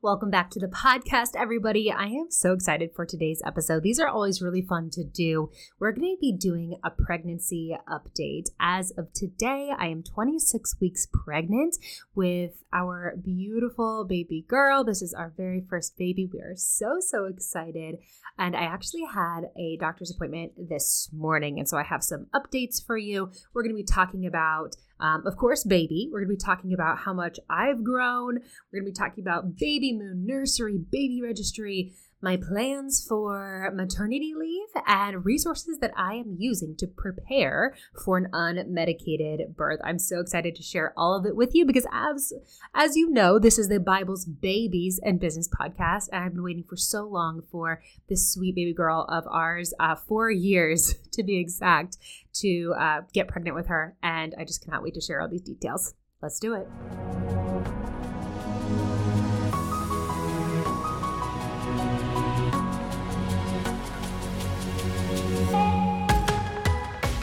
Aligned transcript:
Welcome 0.00 0.30
back 0.30 0.50
to 0.50 0.60
the 0.60 0.68
podcast, 0.68 1.30
everybody. 1.36 1.90
I 1.90 2.04
am 2.04 2.30
so 2.30 2.52
excited 2.52 2.90
for 2.94 3.04
today's 3.04 3.42
episode. 3.44 3.82
These 3.82 3.98
are 3.98 4.06
always 4.06 4.40
really 4.40 4.62
fun 4.62 4.90
to 4.90 5.02
do. 5.02 5.50
We're 5.80 5.90
going 5.90 6.14
to 6.14 6.20
be 6.20 6.30
doing 6.30 6.78
a 6.84 6.90
pregnancy 6.90 7.76
update. 7.88 8.44
As 8.60 8.92
of 8.92 9.12
today, 9.12 9.72
I 9.76 9.88
am 9.88 10.04
26 10.04 10.76
weeks 10.80 11.08
pregnant 11.12 11.78
with 12.14 12.62
our 12.72 13.16
beautiful 13.20 14.04
baby 14.08 14.44
girl. 14.46 14.84
This 14.84 15.02
is 15.02 15.14
our 15.14 15.32
very 15.36 15.66
first 15.68 15.98
baby. 15.98 16.30
We 16.32 16.42
are 16.42 16.54
so, 16.54 16.98
so 17.00 17.24
excited. 17.24 17.96
And 18.38 18.54
I 18.54 18.62
actually 18.62 19.02
had 19.12 19.50
a 19.58 19.78
doctor's 19.80 20.12
appointment 20.12 20.52
this 20.68 21.10
morning. 21.12 21.58
And 21.58 21.68
so 21.68 21.76
I 21.76 21.82
have 21.82 22.04
some 22.04 22.26
updates 22.32 22.80
for 22.86 22.96
you. 22.96 23.32
We're 23.52 23.64
going 23.64 23.74
to 23.74 23.82
be 23.82 23.82
talking 23.82 24.26
about 24.26 24.76
um, 25.00 25.26
of 25.26 25.36
course, 25.36 25.64
baby. 25.64 26.08
We're 26.10 26.20
going 26.20 26.30
to 26.30 26.36
be 26.36 26.44
talking 26.44 26.72
about 26.72 26.98
how 26.98 27.12
much 27.12 27.38
I've 27.48 27.84
grown. 27.84 28.38
We're 28.72 28.80
going 28.80 28.86
to 28.86 28.90
be 28.90 28.92
talking 28.92 29.22
about 29.22 29.56
baby 29.56 29.92
moon 29.92 30.26
nursery, 30.26 30.78
baby 30.78 31.20
registry, 31.22 31.92
my 32.20 32.36
plans 32.36 33.04
for 33.06 33.70
maternity 33.74 34.32
leave, 34.36 34.68
and 34.86 35.24
resources 35.24 35.78
that 35.78 35.92
I 35.96 36.14
am 36.14 36.36
using 36.38 36.74
to 36.76 36.86
prepare 36.86 37.76
for 38.04 38.16
an 38.16 38.28
unmedicated 38.32 39.54
birth. 39.56 39.80
I'm 39.84 39.98
so 39.98 40.20
excited 40.20 40.56
to 40.56 40.62
share 40.62 40.92
all 40.96 41.16
of 41.16 41.26
it 41.26 41.36
with 41.36 41.54
you 41.54 41.64
because 41.64 41.86
as 41.92 42.32
as 42.74 42.96
you 42.96 43.10
know, 43.10 43.38
this 43.38 43.58
is 43.58 43.68
the 43.68 43.80
Bible's 43.80 44.24
babies 44.24 45.00
and 45.02 45.20
business 45.20 45.48
podcast, 45.48 46.08
and 46.12 46.24
I've 46.24 46.34
been 46.34 46.42
waiting 46.42 46.64
for 46.68 46.76
so 46.76 47.04
long 47.04 47.42
for 47.50 47.82
this 48.08 48.32
sweet 48.32 48.54
baby 48.54 48.74
girl 48.74 49.06
of 49.08 49.24
ours, 49.28 49.72
uh, 49.78 49.94
four 49.94 50.30
years 50.30 50.94
to 51.12 51.22
be 51.22 51.38
exact, 51.38 51.98
to 52.34 52.74
uh, 52.78 53.00
get 53.12 53.28
pregnant 53.28 53.56
with 53.56 53.68
her, 53.68 53.96
and 54.02 54.34
I 54.38 54.44
just 54.44 54.64
cannot 54.64 54.82
wait 54.82 54.94
to 54.94 55.00
share 55.00 55.20
all 55.20 55.28
these 55.28 55.42
details. 55.42 55.94
Let's 56.20 56.40
do 56.40 56.54
it. 56.54 57.77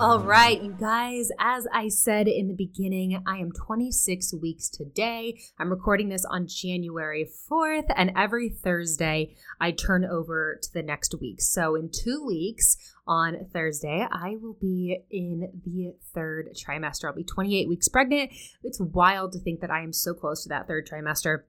All 0.00 0.18
right, 0.18 0.60
you 0.60 0.72
guys, 0.72 1.28
as 1.38 1.68
I 1.72 1.86
said 1.86 2.26
in 2.26 2.48
the 2.48 2.54
beginning, 2.54 3.22
I 3.26 3.38
am 3.38 3.52
26 3.52 4.34
weeks 4.42 4.68
today. 4.68 5.38
I'm 5.56 5.70
recording 5.70 6.08
this 6.08 6.24
on 6.24 6.48
January 6.48 7.30
4th, 7.48 7.86
and 7.94 8.10
every 8.16 8.48
Thursday 8.48 9.36
I 9.60 9.70
turn 9.70 10.04
over 10.04 10.58
to 10.60 10.72
the 10.74 10.82
next 10.82 11.14
week. 11.20 11.40
So, 11.40 11.76
in 11.76 11.90
two 11.92 12.24
weeks 12.26 12.76
on 13.06 13.46
Thursday, 13.52 14.04
I 14.10 14.34
will 14.42 14.56
be 14.60 14.98
in 15.12 15.60
the 15.64 15.94
third 16.12 16.48
trimester. 16.56 17.04
I'll 17.04 17.14
be 17.14 17.22
28 17.22 17.68
weeks 17.68 17.88
pregnant. 17.88 18.32
It's 18.64 18.80
wild 18.80 19.32
to 19.34 19.38
think 19.38 19.60
that 19.60 19.70
I 19.70 19.84
am 19.84 19.92
so 19.92 20.12
close 20.12 20.42
to 20.42 20.48
that 20.48 20.66
third 20.66 20.88
trimester. 20.88 21.44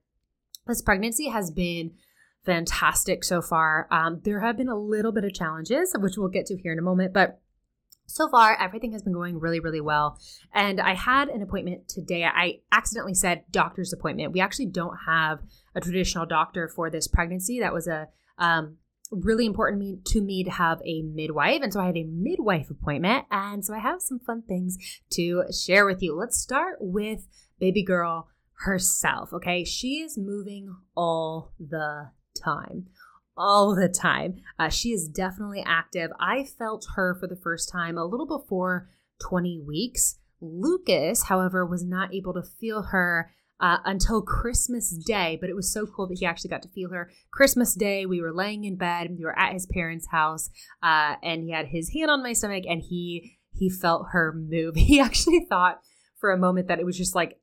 This 0.68 0.82
pregnancy 0.82 1.30
has 1.30 1.50
been 1.50 1.94
fantastic 2.44 3.24
so 3.24 3.42
far. 3.42 3.88
Um, 3.90 4.20
there 4.22 4.40
have 4.40 4.56
been 4.56 4.68
a 4.68 4.78
little 4.78 5.10
bit 5.10 5.24
of 5.24 5.34
challenges, 5.34 5.96
which 5.98 6.16
we'll 6.16 6.28
get 6.28 6.46
to 6.46 6.56
here 6.56 6.72
in 6.72 6.78
a 6.78 6.82
moment, 6.82 7.12
but 7.12 7.40
so 8.06 8.28
far 8.28 8.56
everything 8.60 8.92
has 8.92 9.02
been 9.02 9.12
going 9.12 9.38
really 9.38 9.60
really 9.60 9.80
well. 9.80 10.18
And 10.54 10.80
i 10.80 10.94
had 10.94 11.28
an 11.28 11.42
appointment 11.42 11.88
today. 11.88 12.24
I 12.24 12.60
accidentally 12.72 13.14
said 13.14 13.44
doctor's 13.50 13.92
appointment. 13.92 14.32
We 14.32 14.40
actually 14.40 14.66
don't 14.66 14.96
have 15.06 15.40
a 15.74 15.80
traditional 15.80 16.26
doctor 16.26 16.68
for 16.68 16.90
this 16.90 17.08
pregnancy. 17.08 17.60
That 17.60 17.74
was 17.74 17.86
a 17.86 18.08
um, 18.38 18.76
really 19.10 19.46
important 19.46 20.04
to 20.04 20.20
me 20.20 20.44
to 20.44 20.50
have 20.50 20.80
a 20.84 21.02
midwife. 21.02 21.62
And 21.62 21.72
so 21.72 21.80
i 21.80 21.86
had 21.86 21.96
a 21.96 22.04
midwife 22.04 22.70
appointment. 22.70 23.26
And 23.30 23.64
so 23.64 23.74
i 23.74 23.78
have 23.78 24.00
some 24.00 24.20
fun 24.20 24.42
things 24.42 24.78
to 25.10 25.44
share 25.52 25.86
with 25.86 26.02
you. 26.02 26.16
Let's 26.16 26.40
start 26.40 26.76
with 26.80 27.26
baby 27.58 27.82
girl 27.82 28.28
herself 28.60 29.32
okay? 29.32 29.64
She 29.64 30.00
is 30.00 30.16
moving 30.16 30.74
all 30.96 31.52
the 31.58 32.10
time 32.42 32.86
all 33.36 33.74
the 33.74 33.88
time. 33.88 34.36
Uh, 34.58 34.68
she 34.68 34.90
is 34.90 35.08
definitely 35.08 35.62
active. 35.66 36.10
I 36.18 36.44
felt 36.44 36.86
her 36.94 37.14
for 37.14 37.26
the 37.26 37.36
first 37.36 37.68
time 37.68 37.98
a 37.98 38.04
little 38.04 38.26
before 38.26 38.88
20 39.20 39.60
weeks. 39.66 40.18
Lucas, 40.40 41.24
however, 41.24 41.64
was 41.64 41.84
not 41.84 42.14
able 42.14 42.34
to 42.34 42.42
feel 42.42 42.82
her 42.82 43.30
uh, 43.58 43.78
until 43.84 44.20
Christmas 44.20 44.90
Day, 44.90 45.38
but 45.40 45.48
it 45.48 45.56
was 45.56 45.72
so 45.72 45.86
cool 45.86 46.06
that 46.08 46.18
he 46.18 46.26
actually 46.26 46.50
got 46.50 46.62
to 46.62 46.68
feel 46.68 46.90
her. 46.90 47.10
Christmas 47.32 47.74
Day, 47.74 48.04
we 48.04 48.20
were 48.20 48.32
laying 48.32 48.64
in 48.64 48.76
bed, 48.76 49.16
we 49.16 49.24
were 49.24 49.38
at 49.38 49.54
his 49.54 49.66
parents' 49.66 50.08
house, 50.10 50.50
uh, 50.82 51.14
and 51.22 51.42
he 51.42 51.52
had 51.52 51.66
his 51.66 51.90
hand 51.90 52.10
on 52.10 52.22
my 52.22 52.32
stomach, 52.32 52.64
and 52.68 52.82
he 52.82 53.38
he 53.52 53.70
felt 53.70 54.08
her 54.12 54.34
move. 54.34 54.74
He 54.76 55.00
actually 55.00 55.46
thought 55.48 55.80
for 56.18 56.32
a 56.32 56.38
moment 56.38 56.68
that 56.68 56.78
it 56.78 56.84
was 56.84 56.98
just 56.98 57.14
like 57.14 57.38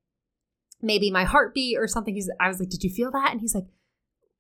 maybe 0.82 1.10
my 1.10 1.24
heartbeat 1.24 1.78
or 1.80 1.88
something. 1.88 2.14
He's, 2.14 2.30
I 2.40 2.48
was 2.48 2.60
like, 2.60 2.70
"Did 2.70 2.84
you 2.84 2.92
feel 2.92 3.10
that?" 3.12 3.32
And 3.32 3.42
he's 3.42 3.56
like, 3.56 3.66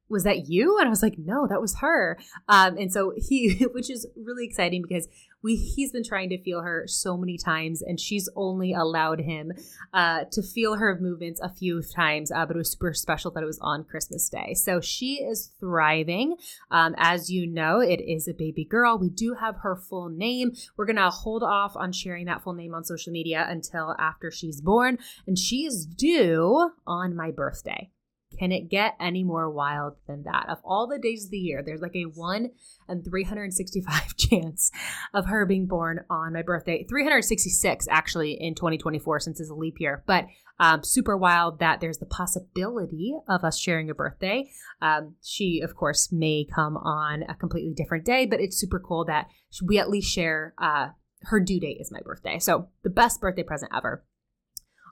was 0.09 0.23
that 0.23 0.47
you? 0.47 0.77
And 0.77 0.87
I 0.87 0.89
was 0.89 1.01
like, 1.01 1.15
no, 1.17 1.47
that 1.47 1.61
was 1.61 1.79
her. 1.79 2.17
Um, 2.47 2.77
and 2.77 2.91
so 2.91 3.13
he, 3.17 3.65
which 3.73 3.89
is 3.89 4.07
really 4.15 4.45
exciting 4.45 4.81
because 4.81 5.07
we 5.43 5.57
he's 5.57 5.91
been 5.91 6.03
trying 6.03 6.29
to 6.29 6.41
feel 6.41 6.61
her 6.61 6.85
so 6.87 7.17
many 7.17 7.37
times, 7.37 7.81
and 7.81 7.99
she's 7.99 8.29
only 8.35 8.73
allowed 8.73 9.19
him 9.19 9.51
uh, 9.93 10.23
to 10.31 10.41
feel 10.41 10.75
her 10.75 10.97
movements 10.99 11.39
a 11.41 11.49
few 11.49 11.81
times. 11.81 12.31
Uh, 12.31 12.45
but 12.45 12.55
it 12.55 12.59
was 12.59 12.71
super 12.71 12.93
special 12.93 13.29
that 13.31 13.43
it 13.43 13.45
was 13.45 13.59
on 13.59 13.83
Christmas 13.83 14.29
Day. 14.29 14.53
So 14.53 14.79
she 14.79 15.15
is 15.15 15.51
thriving. 15.59 16.37
Um, 16.71 16.95
as 16.97 17.29
you 17.29 17.45
know, 17.45 17.81
it 17.81 17.99
is 17.99 18.27
a 18.27 18.33
baby 18.33 18.63
girl. 18.63 18.97
We 18.97 19.09
do 19.09 19.35
have 19.39 19.57
her 19.57 19.75
full 19.75 20.09
name. 20.09 20.53
We're 20.77 20.85
gonna 20.85 21.09
hold 21.09 21.43
off 21.43 21.75
on 21.75 21.91
sharing 21.91 22.25
that 22.27 22.41
full 22.41 22.53
name 22.53 22.73
on 22.73 22.85
social 22.85 23.11
media 23.11 23.45
until 23.47 23.95
after 23.99 24.31
she's 24.31 24.61
born, 24.61 24.97
and 25.27 25.37
she 25.37 25.65
is 25.65 25.85
due 25.85 26.71
on 26.87 27.15
my 27.15 27.31
birthday. 27.31 27.89
Can 28.39 28.51
it 28.51 28.69
get 28.69 28.95
any 28.99 29.23
more 29.23 29.49
wild 29.49 29.95
than 30.07 30.23
that? 30.23 30.47
Of 30.49 30.59
all 30.63 30.87
the 30.87 30.99
days 30.99 31.25
of 31.25 31.31
the 31.31 31.37
year, 31.37 31.61
there's 31.63 31.81
like 31.81 31.95
a 31.95 32.03
1 32.03 32.49
and 32.87 33.05
365 33.05 34.15
chance 34.17 34.71
of 35.13 35.27
her 35.27 35.45
being 35.45 35.67
born 35.67 36.01
on 36.09 36.33
my 36.33 36.41
birthday. 36.41 36.85
366 36.87 37.87
actually 37.89 38.33
in 38.33 38.55
2024 38.55 39.19
since 39.19 39.39
it's 39.39 39.49
a 39.49 39.55
leap 39.55 39.79
year, 39.79 40.03
but 40.05 40.25
um, 40.59 40.83
super 40.83 41.17
wild 41.17 41.59
that 41.59 41.81
there's 41.81 41.97
the 41.97 42.05
possibility 42.05 43.15
of 43.27 43.43
us 43.43 43.57
sharing 43.57 43.89
a 43.89 43.95
birthday. 43.95 44.49
Um, 44.81 45.15
she, 45.23 45.61
of 45.61 45.75
course, 45.75 46.11
may 46.11 46.45
come 46.45 46.77
on 46.77 47.23
a 47.23 47.35
completely 47.35 47.73
different 47.73 48.05
day, 48.05 48.25
but 48.25 48.39
it's 48.39 48.59
super 48.59 48.79
cool 48.79 49.05
that 49.05 49.27
we 49.63 49.79
at 49.79 49.89
least 49.89 50.11
share. 50.11 50.53
Uh, 50.57 50.89
her 51.23 51.39
due 51.39 51.59
date 51.59 51.77
is 51.79 51.91
my 51.91 52.01
birthday. 52.03 52.37
So 52.39 52.69
the 52.83 52.89
best 52.89 53.21
birthday 53.21 53.43
present 53.43 53.71
ever. 53.75 54.05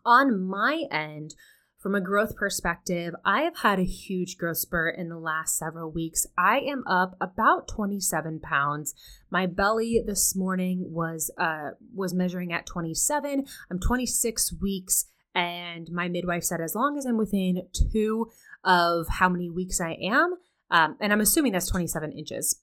On 0.06 0.44
my 0.48 0.86
end, 0.92 1.36
from 1.82 1.96
a 1.96 2.02
growth 2.02 2.36
perspective, 2.36 3.16
I 3.26 3.42
have 3.42 3.58
had 3.58 3.80
a 3.80 3.84
huge 3.84 4.38
growth 4.38 4.58
spurt 4.58 4.98
in 4.98 5.10
the 5.10 5.18
last 5.18 5.58
several 5.58 5.90
weeks. 5.90 6.28
I 6.38 6.60
am 6.60 6.84
up 6.86 7.16
about 7.20 7.68
27 7.68 8.40
pounds. 8.40 8.94
My 9.32 9.48
belly 9.48 10.00
this 10.06 10.36
morning 10.36 10.86
was 10.92 11.32
uh 11.40 11.72
was 11.96 12.14
measuring 12.14 12.54
at 12.54 12.68
27. 12.68 13.46
I'm 13.72 13.80
26 13.80 14.54
weeks 14.62 15.06
and 15.34 15.90
my 15.92 16.08
midwife 16.08 16.44
said 16.44 16.62
as 16.62 16.76
long 16.76 16.98
as 16.98 17.06
I'm 17.06 17.18
within 17.18 17.64
2 17.92 18.28
of 18.64 19.08
how 19.08 19.30
many 19.30 19.50
weeks 19.50 19.82
I 19.82 19.98
am, 20.04 20.36
um, 20.70 20.98
and 21.00 21.12
I'm 21.12 21.22
assuming 21.22 21.54
that's 21.54 21.70
27 21.70 22.12
inches 22.12 22.62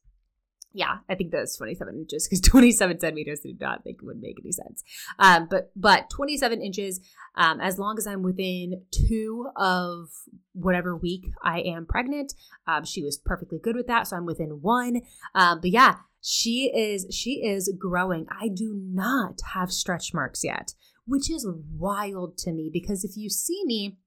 yeah, 0.79 0.99
I 1.11 1.17
think 1.17 1.33
that's 1.33 1.57
27 1.57 1.93
inches 1.95 2.29
because 2.29 2.41
27 2.49 3.01
centimeters 3.01 3.41
do 3.41 3.53
not 3.61 3.83
think 3.83 3.99
would 4.03 4.21
make 4.21 4.37
any 4.41 4.53
sense. 4.53 4.85
Um, 5.19 5.49
but 5.51 5.73
but 5.75 6.09
27 6.09 6.63
inches, 6.63 7.01
um, 7.35 7.61
as 7.61 7.79
long 7.79 7.99
as 7.99 8.07
I'm 8.07 8.23
within 8.23 8.85
two 8.93 9.49
of 9.57 10.09
whatever 10.53 10.97
week 10.97 11.27
I 11.43 11.61
am 11.61 11.85
pregnant, 11.85 12.33
um, 12.69 12.85
she 12.85 13.03
was 13.03 13.19
perfectly 13.19 13.59
good 13.59 13.75
with 13.75 13.89
that. 13.89 14.07
So 14.07 14.17
I'm 14.17 14.25
within 14.25 14.61
one. 14.63 15.03
Um, 15.35 15.61
but 15.61 15.71
yeah, 15.71 15.97
she 16.23 16.71
is 16.73 17.07
she 17.11 17.45
is 17.45 17.75
growing. 17.77 18.27
I 18.31 18.49
do 18.49 18.81
not 18.81 19.41
have 19.55 19.73
stretch 19.73 20.15
marks 20.15 20.45
yet, 20.45 20.75
which 21.07 21.29
is 21.29 21.49
wild 21.77 22.39
to 22.39 22.53
me 22.53 22.71
because 22.73 23.03
if 23.03 23.17
you 23.17 23.29
see 23.29 23.63
me, 23.65 23.99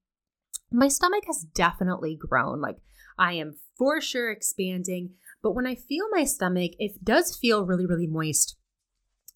my 0.71 0.87
stomach 0.87 1.25
has 1.27 1.45
definitely 1.53 2.15
grown. 2.15 2.61
Like 2.61 2.77
I 3.17 3.33
am 3.33 3.53
for 3.77 4.01
sure 4.01 4.31
expanding. 4.31 5.11
But 5.41 5.55
when 5.55 5.65
I 5.65 5.75
feel 5.75 6.05
my 6.11 6.23
stomach, 6.23 6.71
it 6.79 7.03
does 7.03 7.35
feel 7.35 7.65
really, 7.65 7.85
really 7.85 8.07
moist. 8.07 8.57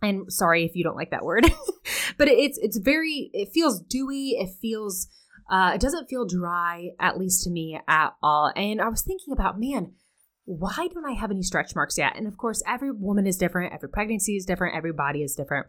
And 0.01 0.31
sorry 0.31 0.65
if 0.65 0.75
you 0.75 0.83
don't 0.83 0.97
like 0.97 1.11
that 1.11 1.25
word, 1.25 1.45
but 2.17 2.27
it's 2.27 2.59
it's 2.59 2.77
very 2.77 3.29
it 3.33 3.49
feels 3.53 3.81
dewy. 3.81 4.31
It 4.31 4.49
feels 4.61 5.07
uh, 5.49 5.71
it 5.75 5.81
doesn't 5.81 6.09
feel 6.09 6.25
dry, 6.25 6.89
at 6.99 7.17
least 7.17 7.43
to 7.43 7.49
me 7.49 7.79
at 7.87 8.13
all. 8.21 8.51
And 8.55 8.81
I 8.81 8.89
was 8.89 9.03
thinking 9.03 9.31
about, 9.31 9.59
man, 9.59 9.93
why 10.45 10.87
don't 10.93 11.05
I 11.05 11.13
have 11.13 11.31
any 11.31 11.43
stretch 11.43 11.75
marks 11.75 11.97
yet? 11.97 12.15
And 12.15 12.27
of 12.27 12.37
course, 12.37 12.61
every 12.67 12.91
woman 12.91 13.25
is 13.25 13.37
different, 13.37 13.73
every 13.73 13.89
pregnancy 13.89 14.35
is 14.35 14.45
different, 14.45 14.75
every 14.75 14.93
body 14.93 15.23
is 15.23 15.35
different. 15.35 15.67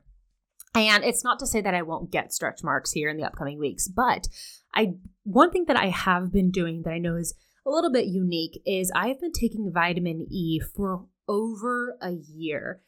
And 0.74 1.04
it's 1.04 1.24
not 1.24 1.38
to 1.38 1.46
say 1.46 1.62
that 1.62 1.74
I 1.74 1.82
won't 1.82 2.10
get 2.10 2.34
stretch 2.34 2.62
marks 2.62 2.92
here 2.92 3.08
in 3.08 3.16
the 3.16 3.24
upcoming 3.24 3.58
weeks, 3.58 3.88
but 3.88 4.28
I 4.74 4.94
one 5.22 5.50
thing 5.50 5.64
that 5.68 5.76
I 5.76 5.88
have 5.88 6.30
been 6.30 6.50
doing 6.50 6.82
that 6.82 6.92
I 6.92 6.98
know 6.98 7.16
is 7.16 7.34
a 7.66 7.70
little 7.70 7.90
bit 7.92 8.06
unique 8.06 8.62
is 8.64 8.92
I've 8.94 9.20
been 9.20 9.32
taking 9.32 9.72
vitamin 9.72 10.26
E 10.30 10.60
for 10.60 11.06
over 11.28 11.96
a 12.00 12.12
year. 12.12 12.80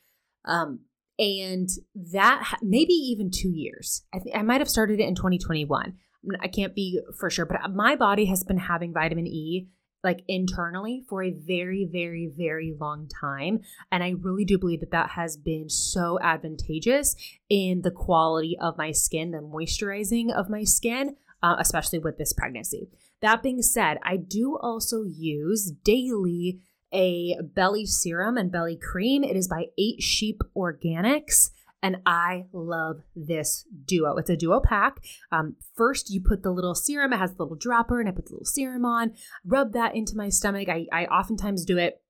Um, 0.44 0.80
and 1.18 1.68
that 2.12 2.58
maybe 2.62 2.92
even 2.92 3.30
two 3.30 3.50
years. 3.50 4.04
I 4.14 4.20
think 4.20 4.36
I 4.36 4.42
might 4.42 4.60
have 4.60 4.70
started 4.70 5.00
it 5.00 5.08
in 5.08 5.16
2021. 5.16 5.94
I 6.40 6.48
can't 6.48 6.74
be 6.74 7.00
for 7.18 7.28
sure, 7.28 7.44
but 7.44 7.58
my 7.74 7.96
body 7.96 8.26
has 8.26 8.44
been 8.44 8.58
having 8.58 8.92
vitamin 8.92 9.26
E 9.26 9.68
like 10.04 10.22
internally 10.28 11.04
for 11.08 11.24
a 11.24 11.32
very, 11.32 11.88
very, 11.90 12.30
very 12.36 12.74
long 12.80 13.08
time. 13.20 13.60
And 13.90 14.04
I 14.04 14.14
really 14.20 14.44
do 14.44 14.56
believe 14.56 14.80
that 14.80 14.92
that 14.92 15.10
has 15.10 15.36
been 15.36 15.68
so 15.68 16.20
advantageous 16.22 17.16
in 17.50 17.82
the 17.82 17.90
quality 17.90 18.56
of 18.60 18.78
my 18.78 18.92
skin, 18.92 19.32
the 19.32 19.38
moisturizing 19.38 20.32
of 20.32 20.48
my 20.48 20.62
skin, 20.62 21.16
uh, 21.42 21.56
especially 21.58 21.98
with 21.98 22.16
this 22.16 22.32
pregnancy. 22.32 22.90
That 23.20 23.42
being 23.42 23.62
said, 23.62 23.98
I 24.02 24.16
do 24.16 24.58
also 24.60 25.02
use 25.02 25.72
daily 25.84 26.60
a 26.92 27.36
belly 27.42 27.84
serum 27.84 28.36
and 28.36 28.50
belly 28.50 28.76
cream. 28.76 29.24
It 29.24 29.36
is 29.36 29.48
by 29.48 29.66
8 29.76 30.02
Sheep 30.02 30.40
Organics. 30.56 31.50
And 31.82 31.98
I 32.04 32.46
love 32.52 33.02
this 33.14 33.64
duo. 33.84 34.16
It's 34.16 34.30
a 34.30 34.36
duo 34.36 34.60
pack. 34.60 34.98
Um, 35.30 35.56
first, 35.76 36.10
you 36.10 36.20
put 36.20 36.42
the 36.42 36.50
little 36.50 36.74
serum, 36.74 37.12
it 37.12 37.18
has 37.18 37.30
a 37.30 37.36
little 37.38 37.56
dropper, 37.56 38.00
and 38.00 38.08
I 38.08 38.12
put 38.12 38.26
the 38.26 38.32
little 38.32 38.44
serum 38.44 38.84
on, 38.84 39.12
rub 39.44 39.74
that 39.74 39.94
into 39.94 40.16
my 40.16 40.28
stomach. 40.28 40.68
I, 40.68 40.86
I 40.92 41.06
oftentimes 41.06 41.64
do 41.64 41.78
it 41.78 42.02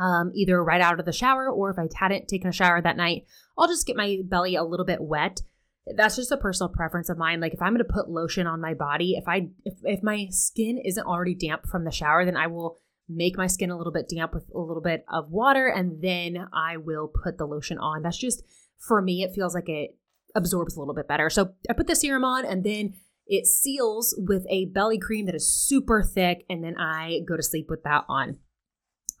um, 0.00 0.32
either 0.34 0.62
right 0.64 0.80
out 0.80 0.98
of 0.98 1.04
the 1.04 1.12
shower 1.12 1.50
or 1.50 1.70
if 1.70 1.78
I 1.78 1.88
hadn't 1.94 2.28
taken 2.28 2.48
a 2.48 2.52
shower 2.52 2.80
that 2.80 2.96
night, 2.96 3.24
I'll 3.58 3.68
just 3.68 3.86
get 3.86 3.96
my 3.96 4.18
belly 4.24 4.54
a 4.54 4.64
little 4.64 4.86
bit 4.86 5.02
wet 5.02 5.42
that's 5.86 6.16
just 6.16 6.32
a 6.32 6.36
personal 6.36 6.68
preference 6.68 7.08
of 7.08 7.18
mine. 7.18 7.40
Like 7.40 7.54
if 7.54 7.62
i'm 7.62 7.74
going 7.74 7.84
to 7.86 7.92
put 7.92 8.08
lotion 8.08 8.46
on 8.46 8.60
my 8.60 8.74
body 8.74 9.14
if 9.16 9.24
i 9.26 9.48
if, 9.64 9.74
if 9.82 10.02
my 10.02 10.26
skin 10.30 10.78
isn't 10.84 11.06
already 11.06 11.34
damp 11.34 11.66
from 11.66 11.84
the 11.84 11.90
shower 11.90 12.24
then 12.24 12.36
i 12.36 12.46
will 12.46 12.76
make 13.08 13.36
my 13.36 13.46
skin 13.46 13.70
a 13.70 13.76
little 13.76 13.92
bit 13.92 14.08
damp 14.08 14.32
with 14.32 14.48
a 14.54 14.58
little 14.58 14.82
bit 14.82 15.04
of 15.12 15.30
water 15.30 15.66
and 15.66 16.00
then 16.02 16.46
i 16.52 16.76
will 16.76 17.08
put 17.08 17.38
the 17.38 17.46
lotion 17.46 17.78
on. 17.78 18.02
That's 18.02 18.18
just 18.18 18.42
for 18.78 19.02
me 19.02 19.22
it 19.22 19.34
feels 19.34 19.54
like 19.54 19.68
it 19.68 19.96
absorbs 20.34 20.76
a 20.76 20.80
little 20.80 20.94
bit 20.94 21.08
better. 21.08 21.28
So 21.30 21.52
i 21.68 21.72
put 21.72 21.86
the 21.86 21.96
serum 21.96 22.24
on 22.24 22.44
and 22.44 22.64
then 22.64 22.94
it 23.26 23.46
seals 23.46 24.14
with 24.18 24.44
a 24.50 24.66
belly 24.66 24.98
cream 24.98 25.26
that 25.26 25.34
is 25.34 25.52
super 25.52 26.02
thick 26.02 26.44
and 26.48 26.62
then 26.62 26.76
i 26.78 27.20
go 27.26 27.36
to 27.36 27.42
sleep 27.42 27.66
with 27.68 27.82
that 27.82 28.04
on. 28.08 28.38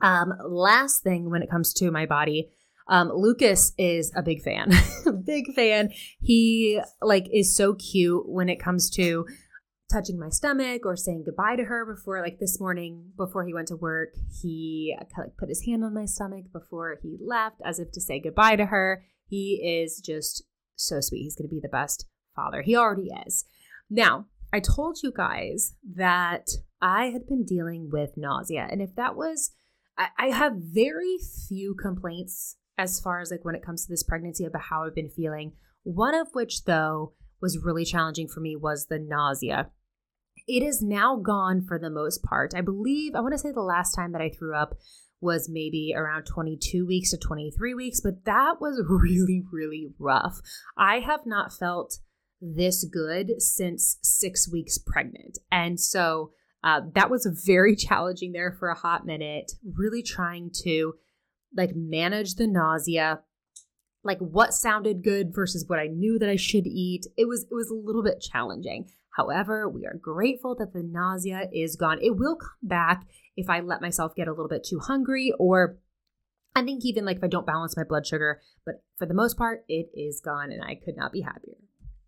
Um 0.00 0.32
last 0.44 1.02
thing 1.02 1.28
when 1.28 1.42
it 1.42 1.50
comes 1.50 1.72
to 1.74 1.90
my 1.90 2.06
body 2.06 2.50
um, 2.92 3.10
Lucas 3.10 3.72
is 3.78 4.12
a 4.14 4.22
big 4.22 4.42
fan, 4.42 4.70
big 5.24 5.54
fan. 5.54 5.90
He 6.20 6.78
like 7.00 7.26
is 7.32 7.56
so 7.56 7.72
cute 7.72 8.28
when 8.28 8.50
it 8.50 8.60
comes 8.60 8.90
to 8.90 9.24
touching 9.90 10.18
my 10.18 10.28
stomach 10.28 10.84
or 10.84 10.94
saying 10.94 11.22
goodbye 11.24 11.56
to 11.56 11.64
her 11.64 11.86
before 11.86 12.20
like 12.20 12.38
this 12.38 12.60
morning 12.60 13.12
before 13.16 13.46
he 13.46 13.54
went 13.54 13.68
to 13.68 13.76
work. 13.76 14.10
He 14.42 14.94
like 15.16 15.38
put 15.38 15.48
his 15.48 15.64
hand 15.64 15.82
on 15.82 15.94
my 15.94 16.04
stomach 16.04 16.44
before 16.52 16.98
he 17.02 17.16
left 17.18 17.62
as 17.64 17.78
if 17.78 17.90
to 17.92 18.00
say 18.00 18.20
goodbye 18.20 18.56
to 18.56 18.66
her. 18.66 19.06
He 19.26 19.62
is 19.64 19.98
just 20.04 20.44
so 20.76 21.00
sweet. 21.00 21.22
He's 21.22 21.34
going 21.34 21.48
to 21.48 21.54
be 21.54 21.60
the 21.62 21.68
best 21.68 22.06
father 22.36 22.60
he 22.60 22.76
already 22.76 23.08
is. 23.26 23.46
Now 23.88 24.26
i 24.52 24.60
told 24.60 24.98
you 25.02 25.10
guys 25.16 25.74
that 25.96 26.50
i 26.82 27.06
had 27.06 27.26
been 27.26 27.42
dealing 27.42 27.88
with 27.90 28.10
nausea 28.18 28.68
and 28.70 28.82
if 28.82 28.94
that 28.96 29.16
was 29.16 29.52
I, 29.96 30.08
I 30.18 30.26
have 30.26 30.52
very 30.56 31.16
few 31.48 31.74
complaints 31.74 32.56
as 32.78 33.00
far 33.00 33.20
as 33.20 33.30
like 33.30 33.44
when 33.44 33.54
it 33.54 33.64
comes 33.64 33.84
to 33.84 33.92
this 33.92 34.02
pregnancy 34.02 34.44
about 34.44 34.62
how 34.62 34.84
I've 34.84 34.94
been 34.94 35.10
feeling. 35.10 35.52
One 35.84 36.14
of 36.14 36.28
which, 36.32 36.64
though, 36.64 37.12
was 37.40 37.58
really 37.58 37.84
challenging 37.84 38.28
for 38.28 38.40
me 38.40 38.56
was 38.56 38.86
the 38.86 38.98
nausea. 38.98 39.70
It 40.46 40.62
is 40.62 40.82
now 40.82 41.16
gone 41.16 41.62
for 41.62 41.78
the 41.78 41.90
most 41.90 42.22
part. 42.22 42.54
I 42.54 42.60
believe, 42.60 43.14
I 43.14 43.20
want 43.20 43.32
to 43.32 43.38
say 43.38 43.52
the 43.52 43.60
last 43.60 43.94
time 43.94 44.12
that 44.12 44.22
I 44.22 44.30
threw 44.30 44.54
up 44.54 44.74
was 45.20 45.48
maybe 45.48 45.94
around 45.96 46.24
22 46.24 46.86
weeks 46.86 47.10
to 47.10 47.16
23 47.16 47.74
weeks, 47.74 48.00
but 48.00 48.24
that 48.24 48.60
was 48.60 48.82
really, 48.88 49.42
really 49.52 49.88
rough. 49.98 50.40
I 50.76 51.00
have 51.00 51.26
not 51.26 51.52
felt 51.52 51.98
this 52.40 52.84
good 52.84 53.40
since 53.40 53.98
six 54.02 54.50
weeks 54.50 54.78
pregnant. 54.78 55.38
And 55.50 55.78
so 55.78 56.32
uh, 56.64 56.80
that 56.94 57.10
was 57.10 57.44
very 57.46 57.76
challenging 57.76 58.32
there 58.32 58.52
for 58.58 58.68
a 58.68 58.78
hot 58.78 59.06
minute, 59.06 59.52
really 59.64 60.02
trying 60.02 60.50
to 60.64 60.94
like 61.56 61.74
manage 61.74 62.34
the 62.34 62.46
nausea, 62.46 63.20
like 64.04 64.18
what 64.18 64.54
sounded 64.54 65.02
good 65.02 65.34
versus 65.34 65.64
what 65.66 65.78
I 65.78 65.86
knew 65.86 66.18
that 66.18 66.28
I 66.28 66.36
should 66.36 66.66
eat. 66.66 67.06
It 67.16 67.28
was 67.28 67.44
it 67.44 67.54
was 67.54 67.70
a 67.70 67.74
little 67.74 68.02
bit 68.02 68.20
challenging. 68.20 68.90
However, 69.16 69.68
we 69.68 69.84
are 69.86 69.98
grateful 70.00 70.54
that 70.56 70.72
the 70.72 70.82
nausea 70.82 71.48
is 71.52 71.76
gone. 71.76 71.98
It 72.00 72.16
will 72.16 72.36
come 72.36 72.50
back 72.62 73.04
if 73.36 73.50
I 73.50 73.60
let 73.60 73.82
myself 73.82 74.14
get 74.14 74.28
a 74.28 74.32
little 74.32 74.48
bit 74.48 74.64
too 74.64 74.78
hungry 74.78 75.32
or 75.38 75.78
I 76.54 76.62
think 76.62 76.84
even 76.84 77.04
like 77.04 77.18
if 77.18 77.24
I 77.24 77.28
don't 77.28 77.46
balance 77.46 77.76
my 77.76 77.84
blood 77.84 78.06
sugar, 78.06 78.40
but 78.64 78.82
for 78.98 79.06
the 79.06 79.14
most 79.14 79.36
part, 79.38 79.64
it 79.68 79.90
is 79.94 80.20
gone 80.20 80.52
and 80.52 80.62
I 80.62 80.74
could 80.74 80.96
not 80.96 81.12
be 81.12 81.22
happier. 81.22 81.56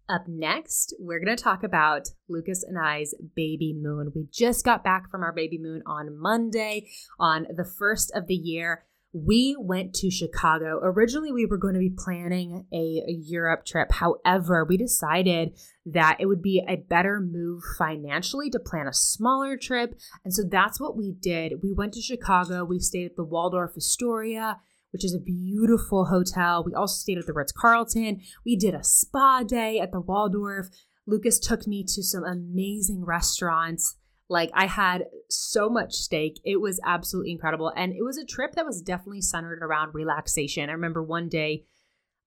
Up 0.06 0.28
next, 0.28 0.94
we're 0.98 1.18
going 1.18 1.34
to 1.34 1.42
talk 1.42 1.62
about 1.62 2.10
Lucas 2.28 2.62
and 2.62 2.78
I's 2.78 3.14
baby 3.34 3.74
moon. 3.74 4.12
We 4.14 4.26
just 4.30 4.62
got 4.62 4.84
back 4.84 5.10
from 5.10 5.22
our 5.22 5.32
baby 5.32 5.56
moon 5.56 5.82
on 5.86 6.18
Monday, 6.18 6.90
on 7.18 7.46
the 7.54 7.64
first 7.64 8.12
of 8.14 8.26
the 8.26 8.34
year. 8.34 8.84
We 9.14 9.56
went 9.58 9.94
to 9.94 10.10
Chicago. 10.10 10.80
Originally, 10.82 11.32
we 11.32 11.46
were 11.46 11.56
going 11.56 11.74
to 11.74 11.80
be 11.80 11.94
planning 11.96 12.66
a, 12.72 13.02
a 13.06 13.12
Europe 13.12 13.64
trip. 13.64 13.92
However, 13.92 14.64
we 14.64 14.76
decided 14.76 15.56
that 15.86 16.16
it 16.18 16.26
would 16.26 16.42
be 16.42 16.64
a 16.68 16.76
better 16.76 17.20
move 17.20 17.62
financially 17.78 18.50
to 18.50 18.58
plan 18.58 18.88
a 18.88 18.92
smaller 18.92 19.56
trip. 19.56 19.94
And 20.24 20.34
so 20.34 20.42
that's 20.42 20.80
what 20.80 20.96
we 20.96 21.12
did. 21.12 21.62
We 21.62 21.72
went 21.72 21.92
to 21.94 22.02
Chicago. 22.02 22.64
We 22.64 22.80
stayed 22.80 23.06
at 23.06 23.16
the 23.16 23.24
Waldorf 23.24 23.76
Astoria 23.76 24.58
which 24.94 25.04
is 25.04 25.12
a 25.12 25.18
beautiful 25.18 26.04
hotel. 26.04 26.62
We 26.64 26.72
also 26.72 26.94
stayed 26.94 27.18
at 27.18 27.26
the 27.26 27.32
Ritz 27.32 27.50
Carlton. 27.50 28.20
We 28.46 28.54
did 28.54 28.76
a 28.76 28.84
spa 28.84 29.42
day 29.42 29.80
at 29.80 29.90
the 29.90 30.00
Waldorf. 30.00 30.68
Lucas 31.04 31.40
took 31.40 31.66
me 31.66 31.82
to 31.82 32.02
some 32.04 32.22
amazing 32.22 33.04
restaurants. 33.04 33.96
Like 34.28 34.50
I 34.54 34.66
had 34.66 35.04
so 35.28 35.68
much 35.68 35.94
steak. 35.94 36.40
It 36.44 36.60
was 36.60 36.80
absolutely 36.84 37.32
incredible. 37.32 37.72
And 37.76 37.92
it 37.92 38.02
was 38.02 38.16
a 38.16 38.24
trip 38.24 38.54
that 38.54 38.66
was 38.66 38.80
definitely 38.80 39.20
centered 39.20 39.62
around 39.62 39.94
relaxation. 39.94 40.70
I 40.70 40.72
remember 40.72 41.02
one 41.02 41.28
day 41.28 41.64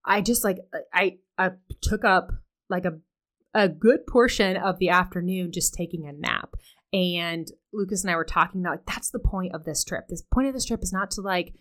I 0.05 0.21
just 0.21 0.43
like 0.43 0.59
uh, 0.73 0.79
I 0.93 1.17
I 1.37 1.51
took 1.81 2.05
up 2.05 2.31
like 2.69 2.85
a 2.85 2.99
a 3.53 3.67
good 3.67 4.05
portion 4.07 4.55
of 4.55 4.77
the 4.79 4.89
afternoon 4.89 5.51
just 5.51 5.73
taking 5.73 6.07
a 6.07 6.13
nap. 6.13 6.55
And 6.93 7.47
Lucas 7.73 8.03
and 8.03 8.11
I 8.11 8.15
were 8.15 8.23
talking 8.23 8.61
about 8.61 8.71
like 8.71 8.85
that's 8.85 9.09
the 9.09 9.19
point 9.19 9.53
of 9.53 9.65
this 9.65 9.83
trip. 9.83 10.07
This 10.07 10.21
point 10.21 10.47
of 10.47 10.53
this 10.53 10.65
trip 10.65 10.81
is 10.83 10.93
not 10.93 11.11
to 11.11 11.21
like 11.21 11.53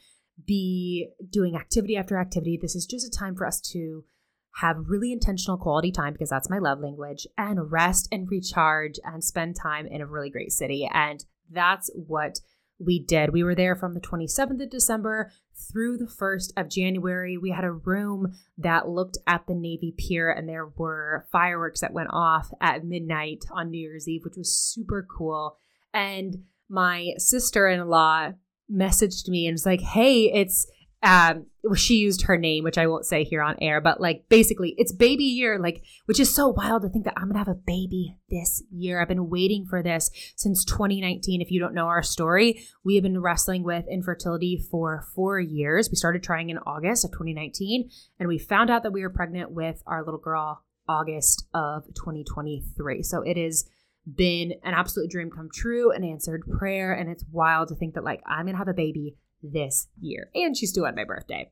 be 0.47 1.09
doing 1.29 1.57
activity 1.57 1.97
after 1.97 2.19
activity. 2.19 2.59
This 2.61 2.77
is 2.77 2.87
just 2.87 3.07
a 3.07 3.11
time 3.11 3.35
for 3.35 3.47
us 3.47 3.61
to 3.73 4.05
have 4.57 4.77
really 4.89 5.13
intentional 5.13 5.59
quality 5.59 5.93
time 5.93 6.15
because 6.15 6.31
that's 6.31 6.49
my 6.49 6.59
love 6.59 6.81
language 6.81 7.27
and 7.37 7.71
rest 7.71 8.09
and 8.11 8.31
recharge 8.31 8.99
and 9.05 9.23
spend 9.23 9.55
time 9.55 9.87
in 9.87 10.01
a 10.01 10.07
really 10.07 10.31
great 10.31 10.51
city. 10.51 10.89
And 10.93 11.23
that's 11.51 11.91
what 11.95 12.41
we 12.79 12.99
did. 12.99 13.33
We 13.33 13.43
were 13.43 13.55
there 13.55 13.77
from 13.77 13.93
the 13.93 14.01
27th 14.01 14.63
of 14.63 14.71
December 14.71 15.31
through 15.55 15.99
the 15.99 16.07
1st 16.07 16.53
of 16.57 16.71
January. 16.71 17.37
We 17.37 17.51
had 17.51 17.65
a 17.65 17.73
room 17.73 18.33
that 18.57 18.89
looked 18.89 19.19
at 19.27 19.47
the 19.47 19.55
Navy 19.55 19.95
Pier, 19.97 20.31
and 20.31 20.49
there 20.49 20.69
were 20.77 21.27
fireworks 21.31 21.81
that 21.81 21.93
went 21.93 22.11
off 22.13 22.51
at 22.61 22.85
midnight 22.85 23.45
on 23.51 23.71
New 23.71 23.79
Year's 23.79 24.09
Eve, 24.09 24.23
which 24.25 24.37
was 24.37 24.57
super 24.57 25.07
cool. 25.17 25.57
And 25.93 26.45
my 26.69 27.13
sister 27.19 27.69
in 27.69 27.89
law 27.89 28.33
messaged 28.71 29.29
me 29.29 29.47
and 29.47 29.55
was 29.55 29.67
like, 29.67 29.81
"Hey, 29.81 30.33
it's 30.33 30.67
um 31.03 31.47
she 31.75 31.97
used 31.97 32.23
her 32.23 32.37
name 32.37 32.65
which 32.65 32.79
i 32.79 32.87
won't 32.87 33.05
say 33.05 33.25
here 33.25 33.43
on 33.43 33.57
air 33.61 33.81
but 33.81 34.01
like 34.01 34.25
basically 34.29 34.75
it's 34.79 34.93
baby 34.93 35.25
year 35.25 35.59
like 35.59 35.83
which 36.07 36.21
is 36.21 36.33
so 36.35 36.49
wild 36.49 36.83
to 36.83 36.89
think 36.89 37.05
that 37.05 37.15
i'm 37.17 37.29
gonna 37.29 37.39
have 37.39 37.49
a 37.49 37.55
baby 37.55 38.17
this 38.31 38.63
year. 38.71 39.01
I've 39.01 39.09
been 39.09 39.31
waiting 39.31 39.67
for 39.67 39.83
this 39.83 40.11
since 40.37 40.65
2019 40.65 41.41
if 41.41 41.51
you 41.51 41.61
don't 41.61 41.75
know 41.75 41.87
our 41.87 42.03
story. 42.03 42.67
We 42.85 42.97
have 42.97 43.03
been 43.03 43.21
wrestling 43.21 43.63
with 43.63 43.87
infertility 43.89 44.65
for 44.71 45.07
four 45.15 45.39
years. 45.41 45.89
We 45.91 45.97
started 45.97 46.23
trying 46.23 46.51
in 46.51 46.59
august 46.59 47.05
of 47.05 47.13
2019 47.13 47.91
and 48.19 48.29
we 48.29 48.39
found 48.39 48.71
out 48.71 48.83
that 48.83 48.93
we 48.93 49.03
were 49.03 49.11
pregnant 49.11 49.53
with 49.53 49.83
our 49.87 50.05
little 50.05 50.21
girl 50.21 50.63
august 50.89 51.49
of 51.53 51.85
2023 51.95 53.03
so 53.03 53.21
it 53.23 53.37
is 53.37 53.69
been 54.07 54.53
an 54.63 54.73
absolute 54.73 55.11
dream 55.11 55.31
come 55.31 55.49
true, 55.53 55.91
an 55.91 56.05
answered 56.05 56.45
prayer. 56.59 56.93
And 56.93 57.11
it's 57.11 57.25
wild 57.33 57.69
to 57.69 57.75
think 57.75 57.95
that, 57.95 58.05
like, 58.05 58.23
I'm 58.25 58.45
going 58.45 58.55
to 58.55 58.59
have 58.59 58.69
a 58.69 58.73
baby 58.73 59.17
this 59.53 59.89
year. 60.01 60.31
And 60.35 60.57
she's 60.57 60.73
due 60.73 60.87
on 60.87 60.95
my 60.95 61.05
birthday. 61.05 61.51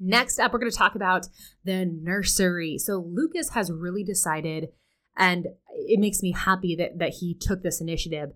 Next 0.00 0.38
up, 0.38 0.52
we're 0.52 0.58
going 0.58 0.72
to 0.72 0.76
talk 0.76 0.94
about 0.94 1.28
the 1.64 1.84
nursery. 1.84 2.78
So, 2.78 2.98
Lucas 2.98 3.50
has 3.50 3.70
really 3.70 4.02
decided, 4.02 4.70
and 5.16 5.46
it 5.68 6.00
makes 6.00 6.22
me 6.22 6.32
happy 6.32 6.74
that, 6.76 6.98
that 6.98 7.14
he 7.20 7.34
took 7.34 7.62
this 7.62 7.80
initiative 7.80 8.32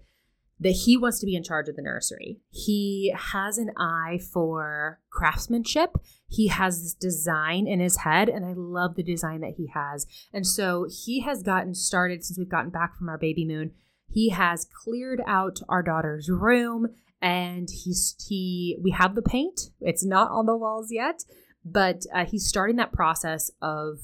that 0.60 0.70
he 0.70 0.96
wants 0.96 1.20
to 1.20 1.26
be 1.26 1.36
in 1.36 1.42
charge 1.42 1.68
of 1.68 1.76
the 1.76 1.82
nursery. 1.82 2.40
He 2.50 3.14
has 3.16 3.58
an 3.58 3.70
eye 3.76 4.18
for 4.32 5.00
craftsmanship. 5.10 5.96
He 6.28 6.48
has 6.48 6.82
this 6.82 6.94
design 6.94 7.66
in 7.66 7.80
his 7.80 7.98
head, 7.98 8.28
and 8.28 8.44
I 8.44 8.54
love 8.54 8.96
the 8.96 9.02
design 9.02 9.40
that 9.42 9.54
he 9.56 9.68
has. 9.68 10.06
And 10.32 10.46
so 10.46 10.86
he 10.90 11.20
has 11.20 11.42
gotten 11.42 11.74
started 11.74 12.24
since 12.24 12.38
we've 12.38 12.48
gotten 12.48 12.70
back 12.70 12.96
from 12.96 13.08
our 13.08 13.18
baby 13.18 13.44
moon. 13.44 13.72
He 14.10 14.30
has 14.30 14.66
cleared 14.84 15.20
out 15.26 15.60
our 15.68 15.82
daughter's 15.82 16.28
room, 16.28 16.88
and 17.20 17.68
he's 17.70 18.16
he 18.28 18.78
we 18.82 18.90
have 18.92 19.14
the 19.14 19.22
paint. 19.22 19.70
It's 19.80 20.04
not 20.04 20.30
on 20.30 20.46
the 20.46 20.56
walls 20.56 20.88
yet, 20.90 21.24
but 21.64 22.02
uh, 22.14 22.24
he's 22.24 22.46
starting 22.46 22.76
that 22.76 22.92
process 22.92 23.50
of 23.60 23.98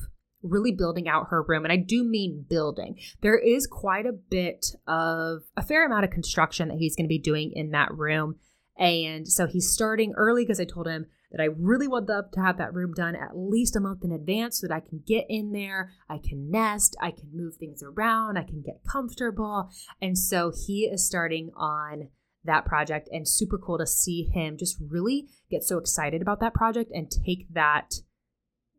really 0.44 0.73
building 0.73 1.08
out 1.08 1.28
her 1.30 1.42
room. 1.42 1.64
And 1.64 1.73
I 1.73 1.76
do 1.76 2.04
mean 2.04 2.44
building. 2.49 2.99
There 3.23 3.38
is 3.38 3.66
quite 3.66 4.06
a 4.06 4.12
bit 4.12 4.66
of 4.87 5.42
a 5.56 5.62
fair 5.62 5.87
amount 5.87 6.04
of 6.04 6.11
construction 6.11 6.68
that 6.68 6.78
he's 6.78 6.94
going 6.94 7.06
to 7.06 7.08
be 7.08 7.18
doing 7.18 7.52
in 7.54 7.70
that 7.70 7.92
room. 7.92 8.37
And 8.76 9.26
so 9.26 9.46
he's 9.46 9.70
starting 9.70 10.12
early 10.16 10.42
because 10.42 10.61
I 10.61 10.64
told 10.64 10.87
him 10.87 11.06
that 11.35 11.43
I 11.43 11.49
really 11.59 11.88
would 11.88 12.09
love 12.09 12.31
to 12.33 12.41
have 12.41 12.59
that 12.59 12.73
room 12.73 12.95
done 12.95 13.17
at 13.17 13.37
least 13.37 13.75
a 13.75 13.81
month 13.81 14.05
in 14.05 14.12
advance 14.12 14.61
so 14.61 14.69
that 14.69 14.75
I 14.75 14.79
can 14.79 15.03
get 15.05 15.26
in 15.29 15.50
there, 15.50 15.91
I 16.09 16.19
can 16.19 16.49
nest, 16.49 16.97
I 17.03 17.11
can 17.11 17.29
move 17.35 17.57
things 17.57 17.83
around, 17.83 18.38
I 18.38 18.45
can 18.45 18.62
get 18.62 18.85
comfortable. 18.88 19.69
And 20.00 20.17
so 20.17 20.53
he 20.55 20.85
is 20.85 21.05
starting 21.05 21.50
on 21.57 22.09
that 22.45 22.64
project 22.64 23.09
and 23.11 23.26
super 23.26 23.59
cool 23.59 23.79
to 23.79 23.87
see 23.87 24.31
him 24.33 24.57
just 24.57 24.76
really 24.88 25.26
get 25.50 25.64
so 25.64 25.79
excited 25.79 26.23
about 26.23 26.38
that 26.38 26.55
project 26.55 26.93
and 26.95 27.11
take 27.11 27.53
that 27.53 27.95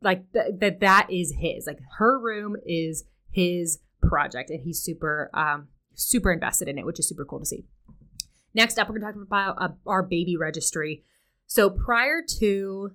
like 0.01 0.31
th- 0.31 0.53
that 0.59 0.79
that 0.79 1.07
is 1.11 1.33
his 1.39 1.65
like 1.65 1.79
her 1.97 2.19
room 2.19 2.55
is 2.65 3.05
his 3.31 3.79
project 4.03 4.51
and 4.51 4.61
he's 4.61 4.79
super 4.79 5.31
um 5.33 5.67
super 5.95 6.31
invested 6.31 6.67
in 6.67 6.77
it 6.77 6.85
which 6.85 6.99
is 6.99 7.09
super 7.09 7.25
cool 7.25 7.39
to 7.39 7.45
see 7.45 7.65
next 8.53 8.77
up 8.77 8.87
we're 8.87 8.99
going 8.99 9.13
to 9.13 9.19
talk 9.19 9.27
about 9.27 9.55
uh, 9.59 9.73
our 9.87 10.03
baby 10.03 10.37
registry 10.37 11.03
so 11.47 11.69
prior 11.69 12.21
to 12.39 12.91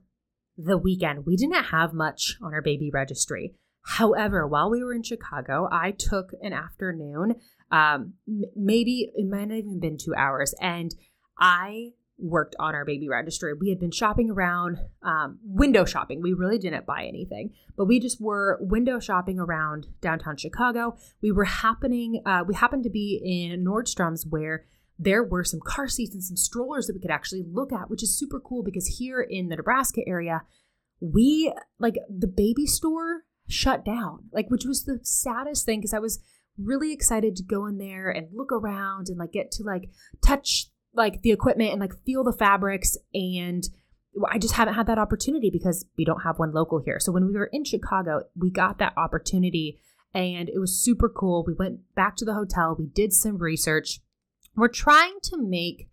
the 0.56 0.78
weekend 0.78 1.24
we 1.26 1.36
didn't 1.36 1.64
have 1.64 1.92
much 1.92 2.36
on 2.42 2.52
our 2.52 2.62
baby 2.62 2.90
registry 2.92 3.54
however 3.82 4.46
while 4.46 4.70
we 4.70 4.82
were 4.82 4.94
in 4.94 5.02
chicago 5.02 5.68
i 5.72 5.90
took 5.90 6.30
an 6.42 6.52
afternoon 6.52 7.34
um 7.70 8.14
maybe 8.54 9.10
it 9.14 9.26
might 9.28 9.46
not 9.46 9.56
even 9.56 9.80
been 9.80 9.96
two 9.96 10.14
hours 10.14 10.54
and 10.60 10.94
i 11.38 11.90
worked 12.20 12.54
on 12.58 12.74
our 12.74 12.84
baby 12.84 13.08
registry. 13.08 13.54
We 13.54 13.70
had 13.70 13.80
been 13.80 13.90
shopping 13.90 14.30
around, 14.30 14.78
um, 15.02 15.38
window 15.42 15.84
shopping. 15.84 16.20
We 16.22 16.32
really 16.32 16.58
didn't 16.58 16.86
buy 16.86 17.04
anything, 17.04 17.52
but 17.76 17.86
we 17.86 17.98
just 17.98 18.20
were 18.20 18.58
window 18.60 19.00
shopping 19.00 19.38
around 19.38 19.88
downtown 20.00 20.36
Chicago. 20.36 20.96
We 21.22 21.32
were 21.32 21.44
happening, 21.44 22.22
uh, 22.26 22.44
we 22.46 22.54
happened 22.54 22.84
to 22.84 22.90
be 22.90 23.20
in 23.22 23.64
Nordstrom's 23.64 24.26
where 24.26 24.66
there 25.02 25.24
were 25.24 25.42
some 25.42 25.60
car 25.64 25.88
seats 25.88 26.12
and 26.14 26.22
some 26.22 26.36
strollers 26.36 26.86
that 26.86 26.92
we 26.94 27.00
could 27.00 27.10
actually 27.10 27.42
look 27.50 27.72
at, 27.72 27.88
which 27.88 28.02
is 28.02 28.18
super 28.18 28.38
cool 28.38 28.62
because 28.62 28.98
here 28.98 29.22
in 29.22 29.48
the 29.48 29.56
Nebraska 29.56 30.02
area, 30.06 30.42
we 31.00 31.50
like 31.78 31.96
the 32.14 32.26
baby 32.26 32.66
store 32.66 33.22
shut 33.48 33.82
down, 33.82 34.24
like, 34.30 34.50
which 34.50 34.66
was 34.66 34.84
the 34.84 35.00
saddest 35.02 35.64
thing 35.64 35.80
because 35.80 35.94
I 35.94 36.00
was 36.00 36.20
really 36.58 36.92
excited 36.92 37.34
to 37.36 37.42
go 37.42 37.64
in 37.64 37.78
there 37.78 38.10
and 38.10 38.28
look 38.34 38.52
around 38.52 39.08
and 39.08 39.16
like 39.16 39.32
get 39.32 39.50
to 39.52 39.62
like 39.62 39.88
touch 40.22 40.66
like 40.92 41.22
the 41.22 41.32
equipment 41.32 41.72
and 41.72 41.80
like 41.80 41.94
feel 42.04 42.22
the 42.22 42.36
fabrics 42.36 42.98
and 43.14 43.64
I 44.30 44.38
just 44.38 44.54
haven't 44.54 44.74
had 44.74 44.88
that 44.88 44.98
opportunity 44.98 45.48
because 45.50 45.86
we 45.96 46.04
don't 46.04 46.24
have 46.24 46.38
one 46.38 46.52
local 46.52 46.82
here. 46.84 46.98
So 47.00 47.10
when 47.10 47.26
we 47.26 47.32
were 47.32 47.48
in 47.52 47.64
Chicago, 47.64 48.24
we 48.36 48.50
got 48.50 48.78
that 48.78 48.92
opportunity 48.98 49.78
and 50.12 50.50
it 50.50 50.58
was 50.58 50.78
super 50.78 51.08
cool. 51.08 51.44
We 51.46 51.54
went 51.54 51.94
back 51.94 52.16
to 52.16 52.26
the 52.26 52.34
hotel, 52.34 52.76
we 52.78 52.86
did 52.86 53.14
some 53.14 53.38
research. 53.38 54.00
We're 54.56 54.68
trying 54.68 55.18
to 55.24 55.36
make 55.38 55.88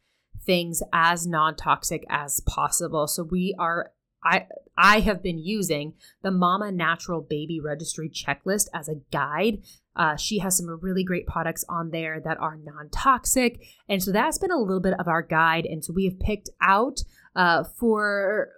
things 0.45 0.81
as 0.93 1.27
non-toxic 1.27 2.05
as 2.09 2.41
possible. 2.47 3.07
So 3.07 3.23
we 3.23 3.55
are 3.59 3.91
I 4.23 4.45
I 4.77 4.99
have 5.01 5.23
been 5.23 5.39
using 5.39 5.93
the 6.21 6.31
Mama 6.31 6.71
Natural 6.71 7.21
Baby 7.21 7.59
Registry 7.59 8.09
checklist 8.09 8.67
as 8.73 8.87
a 8.87 9.01
guide. 9.11 9.61
Uh, 9.95 10.15
she 10.15 10.39
has 10.39 10.57
some 10.57 10.67
really 10.81 11.03
great 11.03 11.25
products 11.25 11.65
on 11.67 11.89
there 11.91 12.19
that 12.23 12.37
are 12.39 12.57
non 12.57 12.89
toxic. 12.89 13.59
And 13.89 14.01
so 14.03 14.11
that's 14.11 14.37
been 14.37 14.51
a 14.51 14.59
little 14.59 14.81
bit 14.81 14.93
of 14.99 15.07
our 15.07 15.21
guide. 15.21 15.65
And 15.65 15.83
so 15.83 15.93
we 15.93 16.05
have 16.05 16.19
picked 16.19 16.49
out 16.61 16.99
uh, 17.35 17.63
for 17.63 18.49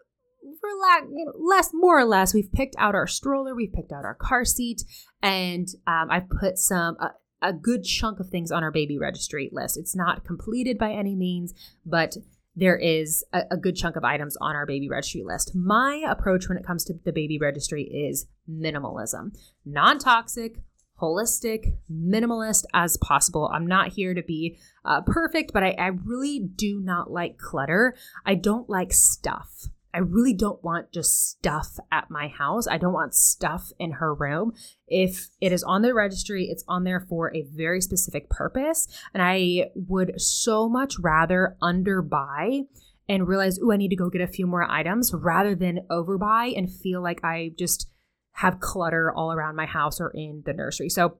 for 0.60 0.70
lack, 0.82 1.03
you 1.03 1.25
know, 1.25 1.34
less, 1.38 1.72
more 1.74 2.00
or 2.00 2.06
less, 2.06 2.34
we've 2.34 2.51
picked 2.51 2.75
out 2.77 2.96
our 2.96 3.08
stroller, 3.08 3.56
we've 3.56 3.74
picked 3.74 3.91
out 3.91 4.06
our 4.06 4.15
car 4.15 4.46
seat, 4.46 4.84
and 5.22 5.68
um, 5.86 6.08
I've 6.10 6.29
put 6.29 6.58
some 6.58 6.98
uh, 7.00 7.10
a 7.41 7.53
good 7.53 7.84
chunk 7.84 8.19
of 8.19 8.29
things 8.29 8.51
on 8.51 8.63
our 8.63 8.72
baby 8.72 8.98
registry 8.98 9.50
list. 9.51 9.77
It's 9.77 9.96
not 9.96 10.25
completed 10.25 10.77
by 10.77 10.91
any 10.91 11.15
means, 11.15 11.53
but 11.86 12.17
there 12.55 12.77
is 12.77 13.24
a, 13.31 13.43
a, 13.51 13.58
good 13.58 13.75
chunk 13.75 13.96
of 13.96 14.03
items 14.03 14.36
on 14.41 14.55
our 14.55 14.65
baby 14.65 14.89
registry 14.89 15.24
list. 15.24 15.55
My 15.55 16.03
approach 16.08 16.50
when 16.50 16.58
it 16.58 16.65
comes 16.65 16.84
to 16.86 16.93
the 17.05 17.13
baby 17.13 17.38
registry 17.39 17.84
is 17.84 18.27
minimalism, 18.50 19.38
non 19.65 20.00
toxic, 20.00 20.58
holistic, 21.01 21.75
minimalist 21.91 22.65
as 22.74 22.98
possible. 22.98 23.50
I'm 23.53 23.67
not 23.67 23.93
here 23.93 24.13
to 24.13 24.24
be 24.24 24.58
uh, 24.84 25.01
perfect, 25.01 25.53
but 25.53 25.63
I, 25.63 25.72
I 25.72 25.88
really 25.88 26.39
do 26.39 26.81
not 26.81 27.12
like 27.12 27.38
clutter. 27.38 27.96
I 28.25 28.36
don't 28.36 28.69
like 28.69 28.91
stuff. 28.91 29.67
I 29.93 30.00
really 30.00 30.34
don't 30.34 30.63
want 30.63 30.91
just 30.91 31.29
stuff 31.29 31.77
at 31.91 32.12
my 32.12 32.27
house. 32.27 32.67
I 32.67 32.77
don't 32.77 32.93
want 32.93 33.15
stuff 33.15 33.72
in 33.79 33.93
her 33.93 34.13
room. 34.13 34.53
If 34.88 35.29
it 35.41 35.51
is 35.51 35.63
on 35.63 35.81
the 35.81 35.93
registry, 35.93 36.46
it's 36.46 36.63
on 36.67 36.84
there 36.84 37.00
for 37.00 37.36
a 37.36 37.46
very 37.53 37.81
specific 37.81 38.29
purpose. 38.29 38.88
And 39.13 39.24
I 39.24 39.72
would 39.75 40.22
so 40.22 40.69
much 40.69 41.00
rather 41.00 41.58
underbuy 41.62 42.65
and 43.08 43.27
realize, 43.27 43.60
oh, 43.62 43.72
I 43.72 43.77
need 43.77 43.89
to 43.89 43.96
go 43.96 44.10
get 44.10 44.22
a 44.22 44.27
few 44.27 44.46
more 44.46 44.69
items 44.69 45.12
rather 45.13 45.55
than 45.55 45.88
overbuy 45.89 46.55
and 46.55 46.72
feel 46.72 47.01
like 47.01 47.24
I 47.24 47.51
just 47.58 47.89
have 48.34 48.60
clutter 48.60 49.12
all 49.12 49.34
around 49.34 49.55
my 49.55 49.65
house 49.65 50.00
or 50.00 50.12
in 50.13 50.43
the 50.46 50.53
nursery. 50.53 50.89
So 50.89 51.17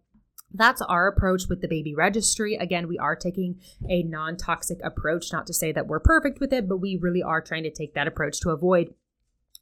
that's 0.53 0.81
our 0.81 1.07
approach 1.07 1.47
with 1.47 1.61
the 1.61 1.67
baby 1.67 1.93
registry. 1.93 2.55
Again, 2.55 2.87
we 2.87 2.97
are 2.97 3.15
taking 3.15 3.59
a 3.87 4.03
non 4.03 4.37
toxic 4.37 4.79
approach, 4.83 5.31
not 5.31 5.47
to 5.47 5.53
say 5.53 5.71
that 5.71 5.87
we're 5.87 5.99
perfect 5.99 6.39
with 6.39 6.51
it, 6.53 6.67
but 6.67 6.77
we 6.77 6.97
really 6.97 7.21
are 7.21 7.41
trying 7.41 7.63
to 7.63 7.71
take 7.71 7.93
that 7.93 8.07
approach 8.07 8.39
to 8.41 8.49
avoid 8.49 8.93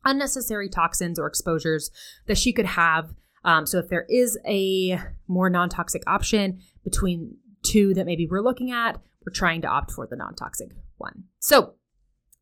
unnecessary 0.05 0.69
toxins 0.69 1.19
or 1.19 1.27
exposures 1.27 1.91
that 2.27 2.37
she 2.37 2.53
could 2.53 2.65
have. 2.65 3.13
Um, 3.43 3.65
so, 3.65 3.79
if 3.79 3.89
there 3.89 4.05
is 4.09 4.37
a 4.47 4.99
more 5.27 5.49
non 5.49 5.69
toxic 5.69 6.03
option 6.07 6.61
between 6.83 7.37
two 7.63 7.93
that 7.93 8.05
maybe 8.05 8.27
we're 8.27 8.41
looking 8.41 8.71
at, 8.71 8.99
we're 9.25 9.33
trying 9.33 9.61
to 9.61 9.67
opt 9.67 9.91
for 9.91 10.07
the 10.07 10.15
non 10.15 10.35
toxic 10.35 10.69
one. 10.97 11.25
So, 11.39 11.73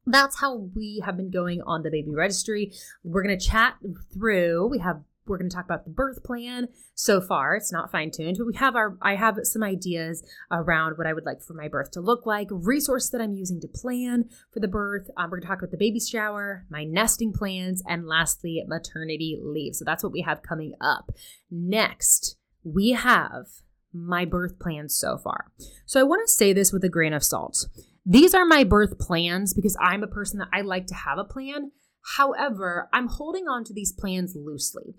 that's 0.06 0.40
how 0.40 0.70
we 0.76 1.02
have 1.04 1.18
been 1.18 1.32
going 1.32 1.62
on 1.64 1.82
the 1.82 1.90
baby 1.90 2.14
registry. 2.14 2.74
We're 3.04 3.24
going 3.24 3.38
to 3.38 3.44
chat 3.44 3.76
through. 4.14 4.68
We 4.68 4.78
have 4.80 5.02
we're 5.28 5.38
going 5.38 5.50
to 5.50 5.56
talk 5.56 5.66
about 5.66 5.86
the 5.86 5.92
birth 5.92 6.24
plan. 6.24 6.68
So 6.94 7.22
far 7.22 7.56
it's 7.56 7.72
not 7.72 7.92
fine-tuned 7.92 8.38
but 8.38 8.48
we 8.48 8.56
have 8.56 8.76
our 8.76 8.98
i 9.02 9.16
have 9.16 9.38
some 9.44 9.64
ideas 9.64 10.24
around 10.52 10.98
what 10.98 11.08
i 11.08 11.14
would 11.14 11.26
like 11.26 11.42
for 11.42 11.54
my 11.54 11.68
birth 11.68 11.92
to 11.92 12.02
look 12.02 12.26
like 12.26 12.48
resource 12.52 13.10
that 13.10 13.22
i'm 13.22 13.34
using 13.34 13.60
to 13.62 13.68
plan 13.68 14.26
for 14.52 14.60
the 14.60 14.68
birth. 14.68 15.10
Um, 15.18 15.30
we're 15.30 15.38
going 15.38 15.42
to 15.42 15.48
talk 15.48 15.60
about 15.60 15.72
the 15.72 15.78
baby 15.78 16.00
shower 16.00 16.66
my 16.70 16.84
nesting 16.84 17.34
plans 17.34 17.84
and 17.88 18.08
lastly 18.08 18.64
maternity 18.68 19.40
leave. 19.42 19.76
So 19.76 19.86
that's 19.86 20.04
what 20.04 20.14
we 20.14 20.22
have 20.22 20.42
coming 20.42 20.74
up. 20.82 21.12
Next 21.52 22.38
we 22.64 22.92
have 22.92 23.46
my 23.94 24.26
birth 24.26 24.60
plans 24.60 24.96
so 24.96 25.18
far. 25.18 25.52
So 25.86 26.00
i 26.00 26.04
want 26.04 26.22
to 26.26 26.32
say 26.32 26.54
this 26.54 26.72
with 26.72 26.84
a 26.84 26.90
grain 26.90 27.14
of 27.14 27.24
salt. 27.24 27.66
These 28.06 28.34
are 28.34 28.46
my 28.46 28.64
birth 28.64 29.00
plans 29.00 29.54
because 29.54 29.78
i'm 29.82 30.04
a 30.04 30.08
person 30.08 30.40
that 30.40 30.50
i 30.54 30.62
like 30.62 30.88
to 30.88 30.96
have 30.96 31.18
a 31.18 31.24
plan. 31.24 31.72
However, 32.18 32.88
I'm 32.94 33.08
holding 33.08 33.48
on 33.48 33.64
to 33.66 33.74
these 33.74 33.92
plans 33.92 34.36
loosely. 34.36 34.96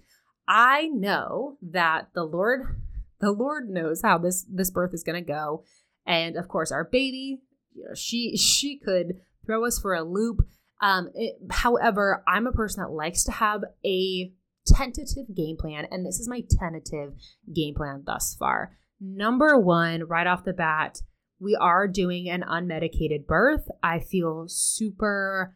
I 0.49 0.87
know 0.89 1.59
that 1.63 2.09
the 2.15 2.25
Lord 2.25 2.81
the 3.21 3.33
Lord 3.33 3.69
knows 3.69 4.03
how 4.03 4.19
this 4.19 4.45
this 4.51 4.71
birth 4.71 4.93
is 4.95 5.03
going 5.03 5.23
to 5.23 5.27
go. 5.27 5.65
And 6.07 6.37
of 6.37 6.49
course, 6.49 6.71
our 6.71 6.85
baby, 6.85 7.41
you 7.75 7.85
know, 7.85 7.95
she 7.95 8.37
she 8.37 8.79
could 8.79 9.21
throw 9.45 9.65
us 9.65 9.79
for 9.79 9.95
a 9.95 10.03
loop. 10.03 10.47
Um, 10.81 11.09
it, 11.15 11.37
however, 11.51 12.23
I'm 12.29 12.47
a 12.47 12.53
person 12.53 12.83
that 12.83 12.91
likes 12.91 13.25
to 13.25 13.33
have 13.33 13.63
a 13.85 14.33
tentative 14.67 15.35
game 15.35 15.57
plan, 15.57 15.87
and 15.91 16.05
this 16.05 16.21
is 16.21 16.29
my 16.29 16.43
tentative 16.59 17.15
game 17.53 17.75
plan 17.75 18.03
thus 18.05 18.37
far. 18.39 18.77
Number 19.01 19.59
one, 19.59 20.05
right 20.05 20.27
off 20.27 20.45
the 20.45 20.53
bat, 20.53 21.01
we 21.39 21.55
are 21.55 21.89
doing 21.89 22.29
an 22.29 22.43
unmedicated 22.43 23.27
birth. 23.27 23.69
I 23.83 24.01
feel 24.01 24.47
super 24.49 25.55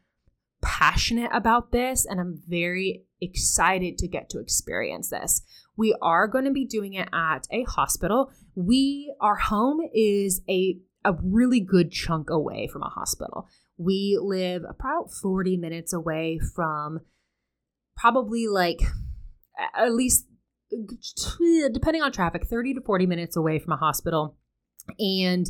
passionate 0.63 1.31
about 1.33 1.73
this 1.73 2.05
and 2.05 2.21
I'm 2.21 2.43
very 2.47 3.05
excited 3.21 3.99
to 3.99 4.09
get 4.09 4.29
to 4.31 4.39
experience 4.39 5.11
this. 5.11 5.43
We 5.77 5.95
are 6.03 6.27
going 6.27 6.45
to 6.45 6.51
be 6.51 6.65
doing 6.65 6.95
it 6.95 7.09
at 7.13 7.47
a 7.51 7.65
hospital. 7.65 8.31
We 8.55 9.15
our 9.21 9.37
home 9.37 9.81
is 9.95 10.43
a 10.49 10.79
a 11.05 11.15
really 11.23 11.61
good 11.61 11.91
chunk 11.91 12.29
away 12.29 12.69
from 12.71 12.83
a 12.83 12.89
hospital. 12.89 13.49
We 13.79 14.19
live 14.21 14.63
about 14.69 15.11
40 15.11 15.57
minutes 15.57 15.95
away 15.95 16.39
from 16.55 17.01
probably 17.97 18.47
like 18.47 18.81
at 19.75 19.93
least 19.93 20.27
depending 21.73 22.03
on 22.03 22.13
traffic 22.13 22.47
30 22.47 22.75
to 22.75 22.81
40 22.81 23.07
minutes 23.07 23.37
away 23.37 23.59
from 23.59 23.73
a 23.73 23.77
hospital 23.77 24.37
and 24.99 25.47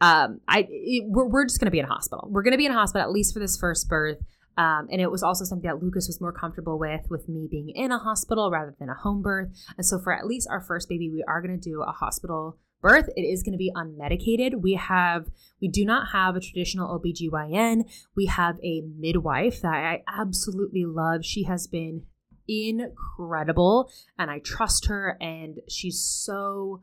um 0.00 0.40
i 0.48 0.66
it, 0.68 1.04
we're, 1.06 1.26
we're 1.26 1.44
just 1.44 1.60
going 1.60 1.66
to 1.66 1.70
be 1.70 1.78
in 1.78 1.84
a 1.84 1.88
hospital 1.88 2.28
we're 2.30 2.42
going 2.42 2.52
to 2.52 2.58
be 2.58 2.66
in 2.66 2.72
a 2.72 2.74
hospital 2.74 3.02
at 3.02 3.12
least 3.12 3.32
for 3.32 3.40
this 3.40 3.56
first 3.56 3.88
birth 3.88 4.18
um, 4.58 4.88
and 4.90 5.00
it 5.00 5.10
was 5.10 5.22
also 5.22 5.44
something 5.44 5.68
that 5.68 5.82
Lucas 5.82 6.06
was 6.06 6.20
more 6.20 6.32
comfortable 6.32 6.78
with, 6.78 7.02
with 7.10 7.28
me 7.28 7.46
being 7.50 7.68
in 7.68 7.92
a 7.92 7.98
hospital 7.98 8.50
rather 8.50 8.74
than 8.78 8.88
a 8.88 8.94
home 8.94 9.20
birth. 9.20 9.50
And 9.76 9.84
so, 9.84 9.98
for 9.98 10.14
at 10.14 10.26
least 10.26 10.48
our 10.50 10.62
first 10.62 10.88
baby, 10.88 11.10
we 11.10 11.22
are 11.28 11.42
going 11.42 11.58
to 11.58 11.70
do 11.70 11.82
a 11.82 11.92
hospital 11.92 12.56
birth. 12.80 13.08
It 13.16 13.22
is 13.22 13.42
going 13.42 13.52
to 13.52 13.58
be 13.58 13.72
unmedicated. 13.76 14.62
We 14.62 14.74
have, 14.74 15.26
we 15.60 15.68
do 15.68 15.84
not 15.84 16.08
have 16.12 16.36
a 16.36 16.40
traditional 16.40 16.98
OBGYN. 16.98 17.82
We 18.16 18.26
have 18.26 18.56
a 18.62 18.82
midwife 18.98 19.60
that 19.60 19.74
I 19.74 20.02
absolutely 20.08 20.84
love. 20.86 21.24
She 21.24 21.44
has 21.44 21.66
been 21.66 22.04
incredible 22.48 23.90
and 24.18 24.30
I 24.30 24.38
trust 24.38 24.86
her, 24.86 25.18
and 25.20 25.58
she's 25.68 26.00
so 26.00 26.82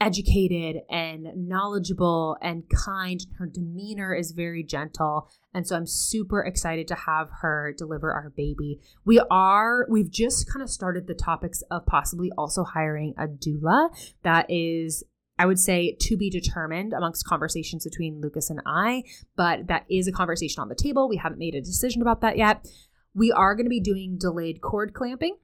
educated 0.00 0.82
and 0.88 1.28
knowledgeable 1.36 2.36
and 2.40 2.64
kind. 2.70 3.24
Her 3.38 3.46
demeanor 3.46 4.14
is 4.14 4.32
very 4.32 4.64
gentle. 4.64 5.28
And 5.52 5.66
so 5.66 5.76
I'm 5.76 5.86
super 5.86 6.42
excited 6.42 6.88
to 6.88 6.94
have 6.94 7.28
her 7.42 7.74
deliver 7.76 8.12
our 8.12 8.32
baby. 8.34 8.80
We 9.04 9.20
are, 9.30 9.86
we've 9.90 10.10
just 10.10 10.50
kind 10.50 10.62
of 10.62 10.70
started 10.70 11.06
the 11.06 11.14
topics 11.14 11.62
of 11.70 11.84
possibly 11.86 12.30
also 12.38 12.64
hiring 12.64 13.14
a 13.18 13.26
doula 13.26 13.90
that 14.22 14.46
is 14.48 15.04
I 15.38 15.46
would 15.46 15.58
say 15.58 15.96
to 16.00 16.18
be 16.18 16.28
determined 16.28 16.92
amongst 16.92 17.24
conversations 17.24 17.84
between 17.84 18.20
Lucas 18.20 18.50
and 18.50 18.60
I, 18.66 19.04
but 19.36 19.68
that 19.68 19.86
is 19.88 20.06
a 20.06 20.12
conversation 20.12 20.60
on 20.60 20.68
the 20.68 20.74
table. 20.74 21.08
We 21.08 21.16
haven't 21.16 21.38
made 21.38 21.54
a 21.54 21.62
decision 21.62 22.02
about 22.02 22.20
that 22.20 22.36
yet. 22.36 22.68
We 23.14 23.32
are 23.32 23.54
going 23.54 23.64
to 23.64 23.70
be 23.70 23.80
doing 23.80 24.18
delayed 24.18 24.60
cord 24.60 24.92
clamping 24.92 25.38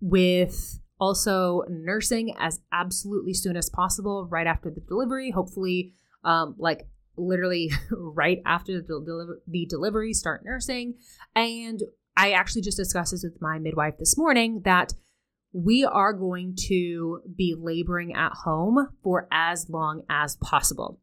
with 0.00 0.80
also, 0.98 1.62
nursing 1.68 2.34
as 2.38 2.60
absolutely 2.72 3.34
soon 3.34 3.56
as 3.56 3.68
possible, 3.68 4.26
right 4.30 4.46
after 4.46 4.70
the 4.70 4.80
delivery. 4.80 5.30
Hopefully, 5.30 5.92
um, 6.24 6.54
like 6.58 6.88
literally 7.16 7.70
right 7.90 8.40
after 8.46 8.80
the, 8.80 9.40
the 9.46 9.66
delivery, 9.66 10.12
start 10.12 10.44
nursing. 10.44 10.94
And 11.34 11.82
I 12.16 12.32
actually 12.32 12.62
just 12.62 12.78
discussed 12.78 13.12
this 13.12 13.24
with 13.24 13.40
my 13.40 13.58
midwife 13.58 13.98
this 13.98 14.16
morning 14.16 14.62
that 14.64 14.94
we 15.52 15.84
are 15.84 16.12
going 16.12 16.54
to 16.68 17.20
be 17.36 17.54
laboring 17.58 18.14
at 18.14 18.32
home 18.32 18.88
for 19.02 19.28
as 19.30 19.68
long 19.68 20.02
as 20.08 20.36
possible 20.36 21.00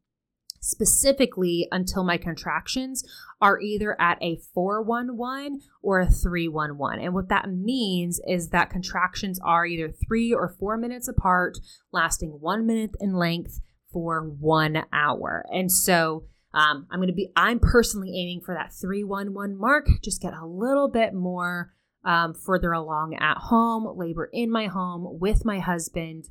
specifically 0.64 1.68
until 1.72 2.04
my 2.04 2.18
contractions 2.18 3.04
are 3.42 3.60
either 3.60 4.00
at 4.00 4.18
a 4.22 4.40
411 4.54 5.60
or 5.82 6.00
a 6.00 6.10
311. 6.10 7.04
And 7.04 7.14
what 7.14 7.30
that 7.30 7.52
means 7.52 8.22
is 8.26 8.50
that 8.50 8.70
contractions 8.70 9.40
are 9.44 9.66
either 9.66 9.92
three 9.92 10.34
or 10.34 10.56
four 10.58 10.78
minutes 10.78 11.08
apart, 11.08 11.58
lasting 11.92 12.30
one 12.40 12.66
minute 12.66 12.92
in 13.02 13.14
length 13.14 13.60
for 13.92 14.22
one 14.22 14.86
hour. 14.94 15.46
And 15.52 15.72
so 15.72 16.24
um, 16.54 16.88
I'm 16.90 17.00
going 17.00 17.08
to 17.08 17.14
be, 17.14 17.32
I'm 17.36 17.60
personally 17.60 18.14
aiming 18.16 18.42
for 18.46 18.54
that 18.54 18.74
311 18.74 19.58
mark, 19.58 19.88
just 20.02 20.22
get 20.22 20.34
a 20.34 20.46
little 20.46 20.88
bit 20.88 21.14
more 21.14 21.74
um, 22.06 22.34
further 22.34 22.72
along 22.72 23.16
at 23.20 23.38
home, 23.38 23.98
labor 23.98 24.30
in 24.32 24.52
my 24.52 24.68
home 24.68 25.20
with 25.20 25.46
my 25.46 25.60
husband 25.60 26.26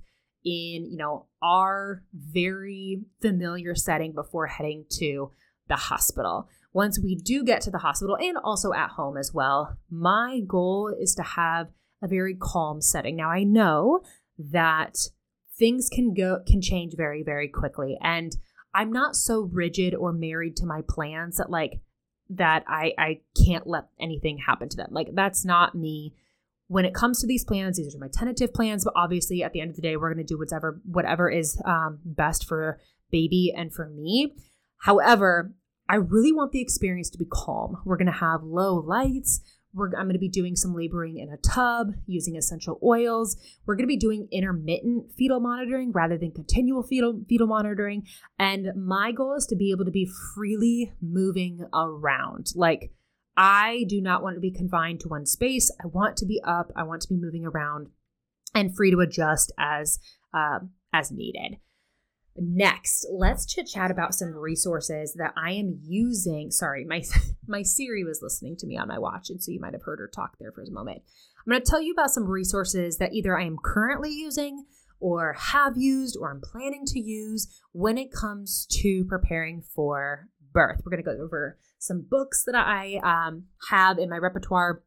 in, 0.44 0.86
you 0.90 0.96
know, 0.96 1.26
our 1.42 2.02
very 2.12 3.02
familiar 3.20 3.74
setting 3.74 4.12
before 4.12 4.46
heading 4.46 4.84
to 4.98 5.30
the 5.68 5.76
hospital. 5.76 6.48
Once 6.72 6.98
we 6.98 7.14
do 7.14 7.44
get 7.44 7.60
to 7.62 7.70
the 7.70 7.78
hospital 7.78 8.16
and 8.16 8.36
also 8.42 8.72
at 8.72 8.90
home 8.90 9.16
as 9.16 9.32
well, 9.32 9.76
my 9.90 10.40
goal 10.46 10.94
is 11.00 11.14
to 11.14 11.22
have 11.22 11.68
a 12.02 12.08
very 12.08 12.34
calm 12.34 12.80
setting. 12.80 13.16
Now 13.16 13.30
I 13.30 13.44
know 13.44 14.02
that 14.38 14.96
things 15.58 15.88
can 15.92 16.14
go 16.14 16.40
can 16.46 16.60
change 16.60 16.94
very 16.96 17.22
very 17.22 17.46
quickly 17.46 17.98
and 18.02 18.34
I'm 18.74 18.90
not 18.90 19.16
so 19.16 19.50
rigid 19.52 19.94
or 19.94 20.12
married 20.12 20.56
to 20.56 20.66
my 20.66 20.82
plans 20.88 21.36
that 21.36 21.50
like 21.50 21.80
that 22.30 22.64
I 22.66 22.92
I 22.98 23.20
can't 23.44 23.66
let 23.66 23.88
anything 24.00 24.38
happen 24.38 24.68
to 24.70 24.76
them. 24.76 24.88
Like 24.90 25.08
that's 25.14 25.44
not 25.44 25.74
me 25.74 26.14
when 26.72 26.86
it 26.86 26.94
comes 26.94 27.20
to 27.20 27.26
these 27.26 27.44
plans, 27.44 27.76
these 27.76 27.94
are 27.94 27.98
my 27.98 28.08
tentative 28.08 28.54
plans, 28.54 28.84
but 28.84 28.94
obviously 28.96 29.42
at 29.42 29.52
the 29.52 29.60
end 29.60 29.68
of 29.68 29.76
the 29.76 29.82
day, 29.82 29.96
we're 29.96 30.12
going 30.12 30.26
to 30.26 30.34
do 30.34 30.38
whatever 30.38 30.80
whatever 30.86 31.30
is 31.30 31.60
um, 31.66 31.98
best 32.02 32.46
for 32.46 32.80
baby 33.10 33.52
and 33.54 33.74
for 33.74 33.90
me. 33.90 34.34
However, 34.78 35.52
I 35.90 35.96
really 35.96 36.32
want 36.32 36.52
the 36.52 36.62
experience 36.62 37.10
to 37.10 37.18
be 37.18 37.26
calm. 37.30 37.76
We're 37.84 37.98
going 37.98 38.06
to 38.06 38.12
have 38.12 38.42
low 38.42 38.76
lights. 38.76 39.42
We're, 39.74 39.88
I'm 39.88 40.04
going 40.04 40.14
to 40.14 40.18
be 40.18 40.30
doing 40.30 40.56
some 40.56 40.74
laboring 40.74 41.18
in 41.18 41.28
a 41.30 41.36
tub 41.36 41.92
using 42.06 42.36
essential 42.36 42.78
oils. 42.82 43.36
We're 43.66 43.76
going 43.76 43.86
to 43.86 43.94
be 43.94 43.98
doing 43.98 44.28
intermittent 44.32 45.12
fetal 45.16 45.40
monitoring 45.40 45.92
rather 45.92 46.16
than 46.16 46.30
continual 46.30 46.82
fetal, 46.84 47.20
fetal 47.28 47.46
monitoring. 47.46 48.06
And 48.38 48.68
my 48.76 49.12
goal 49.12 49.34
is 49.34 49.44
to 49.46 49.56
be 49.56 49.72
able 49.72 49.84
to 49.84 49.90
be 49.90 50.10
freely 50.34 50.92
moving 51.02 51.66
around. 51.74 52.52
Like, 52.54 52.92
I 53.36 53.84
do 53.88 54.00
not 54.00 54.22
want 54.22 54.36
to 54.36 54.40
be 54.40 54.50
confined 54.50 55.00
to 55.00 55.08
one 55.08 55.26
space. 55.26 55.70
I 55.82 55.86
want 55.86 56.16
to 56.18 56.26
be 56.26 56.40
up. 56.44 56.70
I 56.76 56.82
want 56.82 57.02
to 57.02 57.08
be 57.08 57.16
moving 57.16 57.46
around 57.46 57.88
and 58.54 58.74
free 58.74 58.90
to 58.90 59.00
adjust 59.00 59.52
as 59.58 59.98
uh, 60.34 60.60
as 60.92 61.10
needed. 61.10 61.56
Next, 62.34 63.06
let's 63.12 63.44
chit 63.44 63.66
chat 63.66 63.90
about 63.90 64.14
some 64.14 64.34
resources 64.34 65.14
that 65.14 65.34
I 65.36 65.52
am 65.52 65.78
using. 65.82 66.50
Sorry, 66.50 66.84
my 66.84 67.02
my 67.46 67.62
Siri 67.62 68.04
was 68.04 68.20
listening 68.22 68.56
to 68.58 68.66
me 68.66 68.76
on 68.76 68.88
my 68.88 68.98
watch, 68.98 69.30
and 69.30 69.42
so 69.42 69.50
you 69.50 69.60
might 69.60 69.74
have 69.74 69.82
heard 69.82 69.98
her 69.98 70.10
talk 70.14 70.36
there 70.38 70.52
for 70.52 70.62
a 70.62 70.70
moment. 70.70 71.02
I'm 71.46 71.50
going 71.50 71.62
to 71.62 71.68
tell 71.68 71.82
you 71.82 71.92
about 71.92 72.10
some 72.10 72.24
resources 72.24 72.98
that 72.98 73.12
either 73.12 73.36
I 73.36 73.44
am 73.44 73.56
currently 73.62 74.10
using 74.10 74.64
or 75.00 75.32
have 75.32 75.76
used 75.76 76.16
or 76.18 76.30
I'm 76.30 76.40
planning 76.40 76.84
to 76.86 77.00
use 77.00 77.48
when 77.72 77.98
it 77.98 78.12
comes 78.12 78.66
to 78.82 79.04
preparing 79.06 79.60
for 79.60 80.28
birth. 80.52 80.80
We're 80.84 80.90
going 80.90 81.02
to 81.02 81.16
go 81.16 81.22
over 81.22 81.58
some 81.82 82.06
books 82.08 82.44
that 82.44 82.54
I 82.54 83.00
um, 83.02 83.44
have 83.70 83.98
in 83.98 84.08
my 84.08 84.16
repertoire, 84.16 84.82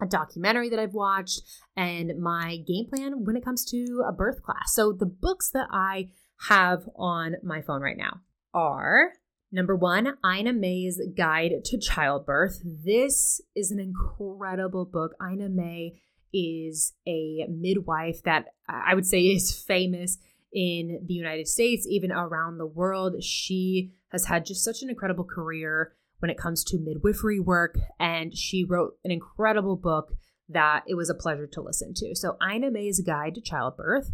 a 0.00 0.06
documentary 0.06 0.68
that 0.68 0.78
I've 0.78 0.94
watched, 0.94 1.42
and 1.76 2.12
my 2.20 2.58
game 2.66 2.86
plan 2.88 3.24
when 3.24 3.36
it 3.36 3.44
comes 3.44 3.64
to 3.70 4.04
a 4.08 4.12
birth 4.12 4.42
class. 4.42 4.72
So, 4.72 4.92
the 4.92 5.06
books 5.06 5.50
that 5.50 5.66
I 5.72 6.10
have 6.48 6.88
on 6.96 7.34
my 7.42 7.60
phone 7.60 7.82
right 7.82 7.96
now 7.96 8.20
are 8.54 9.14
number 9.50 9.74
one, 9.74 10.16
Ina 10.24 10.52
May's 10.52 11.00
Guide 11.16 11.64
to 11.64 11.78
Childbirth. 11.78 12.60
This 12.64 13.40
is 13.56 13.72
an 13.72 13.80
incredible 13.80 14.84
book. 14.84 15.12
Ina 15.20 15.48
May 15.48 16.00
is 16.32 16.94
a 17.06 17.46
midwife 17.48 18.22
that 18.22 18.46
I 18.68 18.94
would 18.94 19.06
say 19.06 19.22
is 19.22 19.60
famous 19.66 20.18
in 20.52 21.04
the 21.04 21.14
United 21.14 21.48
States, 21.48 21.84
even 21.90 22.12
around 22.12 22.58
the 22.58 22.66
world. 22.66 23.24
She 23.24 23.92
has 24.12 24.26
had 24.26 24.46
just 24.46 24.62
such 24.62 24.82
an 24.82 24.88
incredible 24.88 25.24
career 25.24 25.94
when 26.18 26.30
it 26.30 26.38
comes 26.38 26.64
to 26.64 26.78
midwifery 26.78 27.40
work, 27.40 27.76
and 27.98 28.36
she 28.36 28.64
wrote 28.64 28.94
an 29.04 29.10
incredible 29.10 29.76
book 29.76 30.12
that 30.48 30.82
it 30.86 30.94
was 30.94 31.10
a 31.10 31.14
pleasure 31.14 31.46
to 31.46 31.60
listen 31.60 31.92
to. 31.94 32.14
So, 32.14 32.36
Ina 32.42 32.70
May's 32.70 33.00
Guide 33.00 33.34
to 33.34 33.40
Childbirth. 33.40 34.10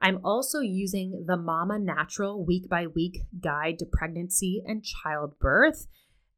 I'm 0.00 0.20
also 0.24 0.60
using 0.60 1.24
the 1.26 1.36
Mama 1.36 1.78
Natural 1.78 2.44
Week 2.44 2.68
by 2.68 2.86
Week 2.86 3.22
Guide 3.40 3.78
to 3.80 3.86
Pregnancy 3.86 4.62
and 4.64 4.84
Childbirth. 4.84 5.86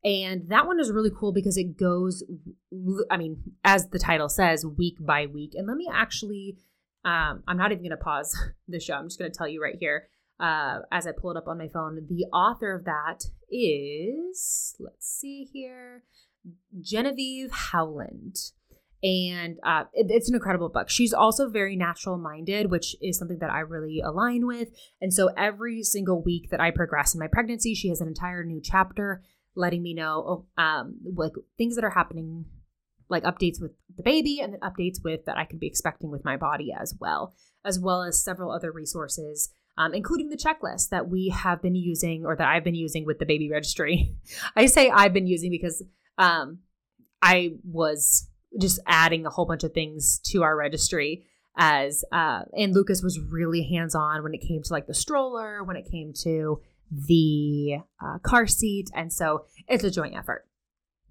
And 0.02 0.48
that 0.48 0.66
one 0.66 0.80
is 0.80 0.90
really 0.90 1.10
cool 1.10 1.32
because 1.32 1.58
it 1.58 1.76
goes, 1.76 2.24
I 3.10 3.18
mean, 3.18 3.42
as 3.62 3.88
the 3.88 3.98
title 3.98 4.30
says, 4.30 4.64
week 4.64 4.96
by 4.98 5.26
week. 5.26 5.52
And 5.54 5.66
let 5.66 5.76
me 5.76 5.88
actually, 5.92 6.56
um, 7.04 7.42
I'm 7.46 7.58
not 7.58 7.70
even 7.70 7.84
going 7.84 7.90
to 7.90 7.98
pause 7.98 8.34
the 8.68 8.80
show. 8.80 8.94
I'm 8.94 9.08
just 9.08 9.18
going 9.18 9.30
to 9.30 9.36
tell 9.36 9.48
you 9.48 9.62
right 9.62 9.76
here 9.78 10.08
uh, 10.40 10.78
as 10.90 11.06
I 11.06 11.12
pull 11.12 11.32
it 11.32 11.36
up 11.36 11.48
on 11.48 11.58
my 11.58 11.68
phone. 11.68 12.06
The 12.08 12.24
author 12.32 12.74
of 12.74 12.84
that 12.84 13.24
is, 13.50 14.76
let's 14.78 15.06
see 15.06 15.48
here, 15.52 16.04
Genevieve 16.80 17.50
Howland 17.50 18.52
and 19.02 19.58
uh, 19.64 19.84
it, 19.94 20.06
it's 20.10 20.28
an 20.28 20.34
incredible 20.34 20.68
book. 20.68 20.90
She's 20.90 21.14
also 21.14 21.48
very 21.48 21.74
natural 21.76 22.18
minded, 22.18 22.70
which 22.70 22.96
is 23.00 23.18
something 23.18 23.38
that 23.38 23.50
I 23.50 23.60
really 23.60 24.00
align 24.00 24.46
with. 24.46 24.68
And 25.00 25.12
so 25.12 25.30
every 25.36 25.82
single 25.82 26.22
week 26.22 26.50
that 26.50 26.60
I 26.60 26.70
progress 26.70 27.14
in 27.14 27.20
my 27.20 27.26
pregnancy, 27.26 27.74
she 27.74 27.88
has 27.88 28.00
an 28.00 28.08
entire 28.08 28.44
new 28.44 28.60
chapter 28.62 29.22
letting 29.56 29.82
me 29.82 29.94
know 29.94 30.46
oh, 30.58 30.62
um, 30.62 30.96
like 31.16 31.32
things 31.56 31.76
that 31.76 31.84
are 31.84 31.90
happening, 31.90 32.44
like 33.08 33.24
updates 33.24 33.60
with 33.60 33.72
the 33.96 34.02
baby, 34.02 34.40
and 34.40 34.52
then 34.52 34.60
updates 34.60 35.02
with 35.02 35.24
that 35.24 35.38
I 35.38 35.44
could 35.44 35.60
be 35.60 35.66
expecting 35.66 36.10
with 36.10 36.24
my 36.24 36.36
body 36.36 36.70
as 36.78 36.94
well, 37.00 37.34
as 37.64 37.78
well 37.78 38.02
as 38.02 38.22
several 38.22 38.52
other 38.52 38.70
resources. 38.70 39.50
Um, 39.78 39.94
including 39.94 40.28
the 40.28 40.36
checklist 40.36 40.90
that 40.90 41.08
we 41.08 41.30
have 41.30 41.62
been 41.62 41.74
using 41.74 42.26
or 42.26 42.36
that 42.36 42.46
I've 42.46 42.64
been 42.64 42.74
using 42.74 43.06
with 43.06 43.18
the 43.18 43.24
baby 43.24 43.50
registry. 43.50 44.14
I 44.56 44.66
say 44.66 44.90
I've 44.90 45.14
been 45.14 45.26
using 45.26 45.50
because 45.50 45.82
um, 46.18 46.58
I 47.22 47.52
was 47.64 48.28
just 48.60 48.78
adding 48.86 49.24
a 49.24 49.30
whole 49.30 49.46
bunch 49.46 49.64
of 49.64 49.72
things 49.72 50.18
to 50.26 50.42
our 50.42 50.54
registry 50.54 51.24
as 51.56 52.04
uh, 52.12 52.42
and 52.56 52.74
Lucas 52.74 53.02
was 53.02 53.20
really 53.20 53.62
hands 53.62 53.94
on 53.94 54.22
when 54.22 54.34
it 54.34 54.40
came 54.46 54.62
to 54.62 54.72
like 54.72 54.86
the 54.86 54.94
stroller, 54.94 55.64
when 55.64 55.76
it 55.76 55.88
came 55.90 56.12
to 56.22 56.60
the 56.90 57.78
uh, 58.04 58.18
car 58.18 58.46
seat, 58.46 58.88
and 58.94 59.12
so 59.12 59.44
it's 59.68 59.84
a 59.84 59.90
joint 59.90 60.16
effort. 60.16 60.46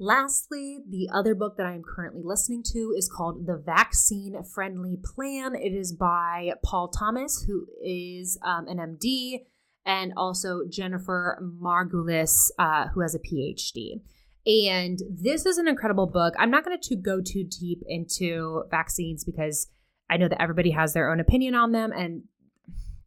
Lastly, 0.01 0.79
the 0.89 1.09
other 1.13 1.35
book 1.35 1.57
that 1.57 1.65
I 1.65 1.73
am 1.73 1.83
currently 1.83 2.21
listening 2.23 2.63
to 2.71 2.93
is 2.97 3.11
called 3.13 3.45
The 3.45 3.57
Vaccine 3.57 4.41
Friendly 4.43 4.97
Plan. 5.03 5.55
It 5.55 5.73
is 5.73 5.91
by 5.91 6.53
Paul 6.63 6.87
Thomas, 6.87 7.43
who 7.45 7.65
is 7.83 8.39
um, 8.41 8.67
an 8.69 8.77
MD, 8.77 9.39
and 9.85 10.13
also 10.15 10.61
Jennifer 10.69 11.37
Margulis, 11.61 12.49
uh, 12.57 12.87
who 12.93 13.01
has 13.01 13.13
a 13.13 13.19
PhD. 13.19 13.99
And 14.45 14.99
this 15.09 15.45
is 15.45 15.57
an 15.57 15.67
incredible 15.67 16.07
book. 16.07 16.33
I'm 16.39 16.49
not 16.49 16.63
going 16.63 16.79
to 16.79 16.95
go 16.95 17.19
too 17.19 17.43
deep 17.43 17.83
into 17.85 18.63
vaccines 18.71 19.25
because 19.25 19.67
I 20.09 20.15
know 20.15 20.29
that 20.29 20.41
everybody 20.41 20.71
has 20.71 20.93
their 20.93 21.11
own 21.11 21.19
opinion 21.19 21.55
on 21.55 21.73
them 21.73 21.91
and 21.91 22.23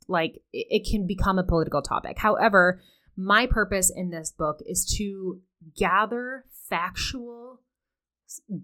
like 0.09 0.43
it 0.53 0.87
can 0.91 1.07
become 1.07 1.39
a 1.39 1.43
political 1.43 1.81
topic. 1.81 2.19
However, 2.19 2.83
my 3.17 3.47
purpose 3.47 3.91
in 3.95 4.11
this 4.11 4.31
book 4.31 4.59
is 4.67 4.85
to 4.99 5.41
gather 5.77 6.45
factual 6.69 7.61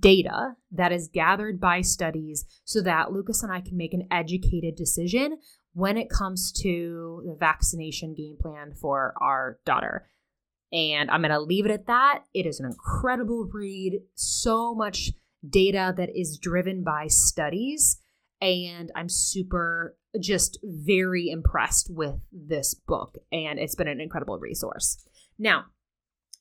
data 0.00 0.54
that 0.70 0.92
is 0.92 1.08
gathered 1.08 1.60
by 1.60 1.80
studies 1.80 2.44
so 2.64 2.80
that 2.80 3.12
Lucas 3.12 3.42
and 3.42 3.52
I 3.52 3.60
can 3.60 3.76
make 3.76 3.92
an 3.92 4.08
educated 4.10 4.76
decision 4.76 5.38
when 5.74 5.96
it 5.96 6.10
comes 6.10 6.52
to 6.62 7.22
the 7.26 7.36
vaccination 7.38 8.14
game 8.14 8.36
plan 8.40 8.72
for 8.80 9.14
our 9.20 9.58
daughter. 9.64 10.08
And 10.72 11.10
I'm 11.10 11.22
going 11.22 11.30
to 11.30 11.40
leave 11.40 11.66
it 11.66 11.70
at 11.70 11.86
that. 11.86 12.24
It 12.34 12.46
is 12.46 12.60
an 12.60 12.66
incredible 12.66 13.48
read, 13.52 14.00
so 14.14 14.74
much 14.74 15.10
data 15.48 15.94
that 15.96 16.10
is 16.14 16.38
driven 16.38 16.82
by 16.82 17.06
studies. 17.06 18.00
And 18.40 18.90
I'm 18.94 19.08
super, 19.08 19.96
just 20.20 20.58
very 20.62 21.28
impressed 21.30 21.90
with 21.90 22.16
this 22.32 22.74
book. 22.74 23.18
And 23.32 23.58
it's 23.58 23.74
been 23.74 23.88
an 23.88 24.00
incredible 24.00 24.38
resource. 24.38 25.06
Now, 25.38 25.66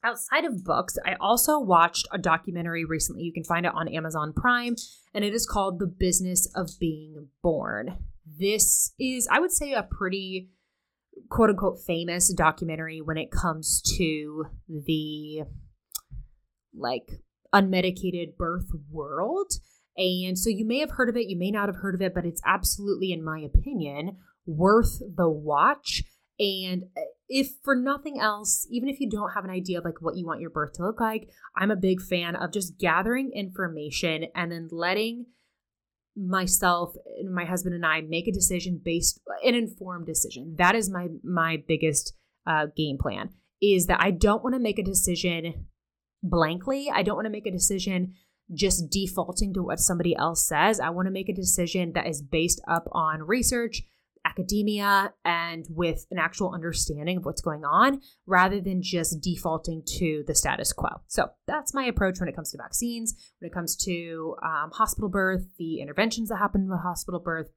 outside 0.07 0.45
of 0.45 0.63
books, 0.63 0.97
I 1.05 1.15
also 1.19 1.59
watched 1.59 2.07
a 2.11 2.17
documentary 2.17 2.85
recently. 2.85 3.23
You 3.23 3.33
can 3.33 3.43
find 3.43 3.65
it 3.65 3.73
on 3.75 3.89
Amazon 3.89 4.31
Prime, 4.33 4.75
and 5.13 5.25
it 5.25 5.33
is 5.33 5.45
called 5.45 5.79
The 5.79 5.87
Business 5.87 6.47
of 6.55 6.69
Being 6.79 7.27
Born. 7.43 7.97
This 8.25 8.93
is, 8.97 9.27
I 9.29 9.39
would 9.39 9.51
say, 9.51 9.73
a 9.73 9.83
pretty 9.83 10.49
quote 11.29 11.49
unquote 11.49 11.79
famous 11.85 12.31
documentary 12.33 13.01
when 13.01 13.17
it 13.17 13.31
comes 13.31 13.81
to 13.97 14.45
the 14.69 15.41
like 16.73 17.09
unmedicated 17.53 18.37
birth 18.37 18.69
world. 18.89 19.51
And 19.97 20.37
so 20.37 20.49
you 20.49 20.65
may 20.65 20.79
have 20.79 20.91
heard 20.91 21.09
of 21.09 21.17
it, 21.17 21.27
you 21.27 21.37
may 21.37 21.51
not 21.51 21.67
have 21.69 21.77
heard 21.77 21.95
of 21.95 22.01
it, 22.01 22.13
but 22.13 22.25
it's 22.25 22.41
absolutely, 22.45 23.11
in 23.11 23.23
my 23.23 23.39
opinion, 23.39 24.17
worth 24.45 24.99
the 24.99 25.29
watch. 25.29 26.03
And 26.39 26.85
if 27.27 27.49
for 27.63 27.75
nothing 27.75 28.19
else, 28.19 28.67
even 28.69 28.89
if 28.89 28.99
you 28.99 29.09
don't 29.09 29.31
have 29.31 29.43
an 29.43 29.49
idea 29.49 29.79
of 29.79 29.85
like 29.85 30.01
what 30.01 30.15
you 30.15 30.25
want 30.25 30.41
your 30.41 30.49
birth 30.49 30.73
to 30.73 30.83
look 30.83 30.99
like, 30.99 31.29
I'm 31.55 31.71
a 31.71 31.75
big 31.75 32.01
fan 32.01 32.35
of 32.35 32.53
just 32.53 32.77
gathering 32.77 33.31
information 33.33 34.25
and 34.35 34.51
then 34.51 34.69
letting 34.71 35.25
myself 36.15 36.95
and 37.19 37.33
my 37.33 37.45
husband 37.45 37.75
and 37.75 37.85
I 37.85 38.01
make 38.01 38.27
a 38.27 38.31
decision 38.31 38.81
based 38.83 39.19
an 39.43 39.55
informed 39.55 40.05
decision. 40.05 40.55
That 40.57 40.75
is 40.75 40.89
my 40.89 41.07
my 41.23 41.61
biggest 41.67 42.13
uh, 42.45 42.67
game 42.75 42.97
plan 42.97 43.29
is 43.61 43.87
that 43.87 44.01
I 44.01 44.11
don't 44.11 44.43
want 44.43 44.55
to 44.55 44.59
make 44.59 44.79
a 44.79 44.83
decision 44.83 45.67
blankly. 46.23 46.89
I 46.93 47.03
don't 47.03 47.15
want 47.15 47.25
to 47.25 47.31
make 47.31 47.47
a 47.47 47.51
decision 47.51 48.13
just 48.53 48.89
defaulting 48.89 49.53
to 49.53 49.63
what 49.63 49.79
somebody 49.79 50.15
else 50.15 50.47
says. 50.47 50.79
I 50.79 50.89
want 50.89 51.07
to 51.07 51.11
make 51.11 51.29
a 51.29 51.33
decision 51.33 51.93
that 51.93 52.07
is 52.07 52.21
based 52.21 52.61
up 52.67 52.87
on 52.91 53.23
research 53.23 53.83
academia 54.27 55.13
and 55.23 55.65
with 55.69 56.05
an 56.11 56.17
actual 56.19 56.53
understanding 56.53 57.17
of 57.17 57.25
what's 57.25 57.41
going 57.41 57.63
on 57.63 58.01
rather 58.25 58.59
than 58.59 58.81
just 58.81 59.21
defaulting 59.21 59.83
to 59.85 60.23
the 60.27 60.35
status 60.35 60.73
quo. 60.73 60.89
So 61.07 61.29
that's 61.47 61.73
my 61.73 61.85
approach 61.85 62.19
when 62.19 62.29
it 62.29 62.35
comes 62.35 62.51
to 62.51 62.57
vaccines, 62.57 63.15
when 63.39 63.49
it 63.49 63.53
comes 63.53 63.75
to 63.85 64.35
um, 64.43 64.71
hospital 64.73 65.09
birth, 65.09 65.45
the 65.57 65.81
interventions 65.81 66.29
that 66.29 66.37
happen 66.37 66.69
with 66.69 66.79
hospital 66.81 67.19
birth. 67.19 67.49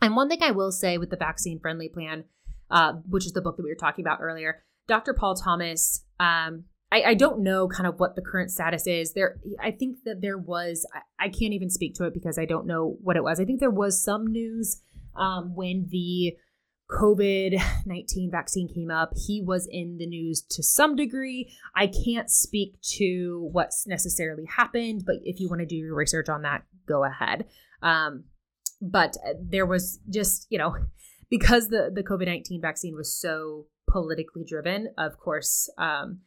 And 0.00 0.16
one 0.16 0.28
thing 0.28 0.42
I 0.42 0.50
will 0.50 0.72
say 0.72 0.98
with 0.98 1.10
the 1.10 1.16
vaccine 1.16 1.60
friendly 1.60 1.88
plan, 1.88 2.24
uh, 2.70 2.94
which 3.08 3.26
is 3.26 3.32
the 3.32 3.42
book 3.42 3.56
that 3.56 3.62
we 3.62 3.70
were 3.70 3.76
talking 3.76 4.04
about 4.04 4.20
earlier, 4.20 4.62
Dr. 4.88 5.14
Paul 5.14 5.34
Thomas. 5.34 6.04
Um, 6.20 6.64
I, 6.92 7.02
I, 7.02 7.14
don't 7.14 7.40
know 7.40 7.66
kind 7.66 7.86
of 7.86 7.98
what 7.98 8.14
the 8.14 8.22
current 8.22 8.50
status 8.50 8.86
is. 8.86 9.12
There, 9.12 9.40
I 9.60 9.72
think 9.72 9.98
that 10.04 10.20
there 10.20 10.38
was. 10.38 10.86
I, 10.94 11.26
I 11.26 11.28
can't 11.28 11.52
even 11.52 11.68
speak 11.68 11.94
to 11.96 12.04
it 12.04 12.14
because 12.14 12.38
I 12.38 12.44
don't 12.44 12.66
know 12.66 12.96
what 13.02 13.16
it 13.16 13.24
was. 13.24 13.40
I 13.40 13.44
think 13.44 13.58
there 13.58 13.70
was 13.70 14.02
some 14.02 14.26
news 14.26 14.80
um, 15.18 15.54
when 15.54 15.88
the 15.90 16.36
COVID 16.90 17.60
19 17.84 18.30
vaccine 18.30 18.68
came 18.72 18.90
up. 18.90 19.10
He 19.16 19.42
was 19.42 19.68
in 19.70 19.96
the 19.98 20.06
news 20.06 20.42
to 20.50 20.62
some 20.62 20.94
degree. 20.94 21.52
I 21.74 21.88
can't 21.88 22.30
speak 22.30 22.80
to 22.96 23.48
what's 23.52 23.86
necessarily 23.86 24.44
happened, 24.44 25.02
but 25.04 25.16
if 25.24 25.40
you 25.40 25.48
want 25.48 25.60
to 25.60 25.66
do 25.66 25.76
your 25.76 25.96
research 25.96 26.28
on 26.28 26.42
that, 26.42 26.62
go 26.86 27.04
ahead. 27.04 27.46
Um, 27.82 28.24
but 28.80 29.16
there 29.40 29.66
was 29.66 29.98
just, 30.08 30.46
you 30.48 30.58
know, 30.58 30.76
because 31.30 31.68
the, 31.68 31.90
the 31.92 32.04
COVID 32.04 32.26
19 32.26 32.60
vaccine 32.60 32.94
was 32.94 33.18
so 33.18 33.66
politically 33.88 34.44
driven, 34.46 34.88
of 34.96 35.18
course, 35.18 35.68
um, 35.78 36.20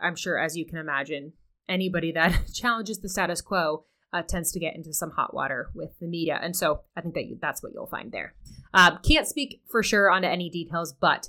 I'm 0.00 0.16
sure, 0.16 0.38
as 0.38 0.56
you 0.56 0.66
can 0.66 0.78
imagine, 0.78 1.32
anybody 1.68 2.12
that 2.12 2.40
challenges 2.54 3.00
the 3.00 3.08
status 3.08 3.40
quo 3.40 3.84
uh, 4.14 4.22
tends 4.22 4.52
to 4.52 4.60
get 4.60 4.76
into 4.76 4.94
some 4.94 5.10
hot 5.10 5.34
water 5.34 5.70
with 5.74 5.90
the 6.00 6.06
media. 6.06 6.38
And 6.40 6.54
so 6.54 6.82
I 6.96 7.00
think 7.00 7.14
that 7.14 7.26
you, 7.26 7.36
that's 7.42 7.62
what 7.62 7.72
you'll 7.74 7.88
find 7.88 8.12
there. 8.12 8.34
Uh, 8.72 8.96
can't 8.98 9.26
speak 9.26 9.60
for 9.68 9.82
sure 9.82 10.08
onto 10.08 10.28
any 10.28 10.48
details, 10.48 10.92
but 10.92 11.28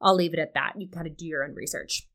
I'll 0.00 0.14
leave 0.14 0.34
it 0.34 0.38
at 0.38 0.52
that. 0.52 0.74
You 0.76 0.88
kind 0.88 1.06
of 1.06 1.16
do 1.16 1.26
your 1.26 1.42
own 1.42 1.54
research. 1.54 2.06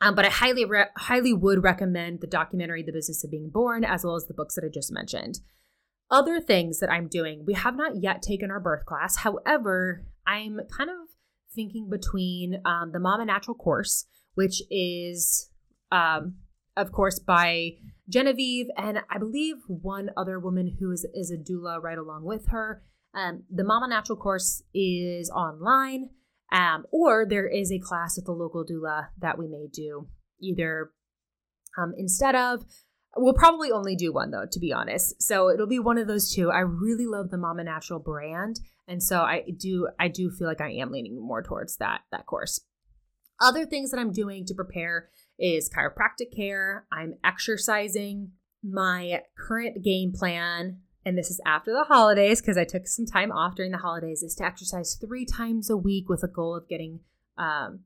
Um, 0.00 0.16
but 0.16 0.24
I 0.24 0.30
highly, 0.30 0.64
re- 0.64 0.86
highly 0.96 1.32
would 1.32 1.62
recommend 1.62 2.20
the 2.20 2.26
documentary 2.26 2.82
"The 2.82 2.92
Business 2.92 3.22
of 3.24 3.30
Being 3.30 3.50
Born" 3.50 3.84
as 3.84 4.04
well 4.04 4.16
as 4.16 4.26
the 4.26 4.34
books 4.34 4.54
that 4.56 4.64
I 4.64 4.68
just 4.72 4.92
mentioned. 4.92 5.40
Other 6.10 6.40
things 6.40 6.80
that 6.80 6.90
I'm 6.90 7.08
doing, 7.08 7.44
we 7.46 7.54
have 7.54 7.76
not 7.76 8.02
yet 8.02 8.22
taken 8.22 8.50
our 8.50 8.60
birth 8.60 8.86
class. 8.86 9.18
However, 9.18 10.04
I'm 10.26 10.60
kind 10.76 10.90
of 10.90 10.96
thinking 11.54 11.88
between 11.90 12.60
um, 12.64 12.92
the 12.92 13.00
Mama 13.00 13.24
Natural 13.24 13.54
course, 13.54 14.06
which 14.34 14.62
is, 14.70 15.50
um, 15.92 16.36
of 16.76 16.92
course, 16.92 17.18
by 17.18 17.72
Genevieve 18.08 18.66
and 18.76 19.00
I 19.10 19.18
believe 19.18 19.56
one 19.66 20.10
other 20.16 20.38
woman 20.38 20.76
who 20.78 20.90
is, 20.92 21.06
is 21.14 21.30
a 21.30 21.36
doula 21.36 21.82
right 21.82 21.98
along 21.98 22.24
with 22.24 22.48
her. 22.48 22.82
Um, 23.14 23.44
the 23.50 23.64
Mama 23.64 23.88
Natural 23.88 24.18
course 24.18 24.62
is 24.74 25.30
online. 25.30 26.10
Um, 26.50 26.86
or 26.90 27.26
there 27.28 27.46
is 27.46 27.70
a 27.70 27.78
class 27.78 28.16
at 28.16 28.24
the 28.24 28.32
local 28.32 28.64
doula 28.64 29.08
that 29.20 29.38
we 29.38 29.46
may 29.46 29.66
do 29.70 30.08
either 30.40 30.90
um, 31.76 31.92
instead 31.96 32.34
of. 32.34 32.64
We'll 33.16 33.34
probably 33.34 33.70
only 33.70 33.96
do 33.96 34.12
one 34.12 34.30
though, 34.30 34.46
to 34.50 34.60
be 34.60 34.72
honest. 34.72 35.22
So 35.22 35.50
it'll 35.50 35.66
be 35.66 35.78
one 35.78 35.98
of 35.98 36.06
those 36.06 36.32
two. 36.32 36.50
I 36.50 36.60
really 36.60 37.06
love 37.06 37.30
the 37.30 37.38
Mama 37.38 37.64
Natural 37.64 37.98
brand, 37.98 38.60
and 38.86 39.02
so 39.02 39.20
I 39.20 39.44
do. 39.58 39.88
I 39.98 40.08
do 40.08 40.30
feel 40.30 40.46
like 40.46 40.60
I 40.60 40.72
am 40.72 40.92
leaning 40.92 41.20
more 41.20 41.42
towards 41.42 41.76
that 41.78 42.02
that 42.12 42.26
course. 42.26 42.60
Other 43.40 43.66
things 43.66 43.90
that 43.90 43.98
I'm 43.98 44.12
doing 44.12 44.44
to 44.46 44.54
prepare 44.54 45.08
is 45.38 45.70
chiropractic 45.70 46.34
care. 46.34 46.86
I'm 46.92 47.14
exercising. 47.24 48.32
My 48.62 49.22
current 49.36 49.84
game 49.84 50.12
plan 50.12 50.78
and 51.08 51.16
this 51.16 51.30
is 51.30 51.40
after 51.46 51.72
the 51.72 51.84
holidays 51.84 52.42
because 52.42 52.58
I 52.58 52.64
took 52.64 52.86
some 52.86 53.06
time 53.06 53.32
off 53.32 53.54
during 53.54 53.72
the 53.72 53.78
holidays, 53.78 54.22
is 54.22 54.34
to 54.34 54.44
exercise 54.44 54.94
three 54.94 55.24
times 55.24 55.70
a 55.70 55.76
week 55.76 56.06
with 56.06 56.22
a 56.22 56.28
goal 56.28 56.54
of 56.54 56.68
getting 56.68 57.00
um, 57.38 57.80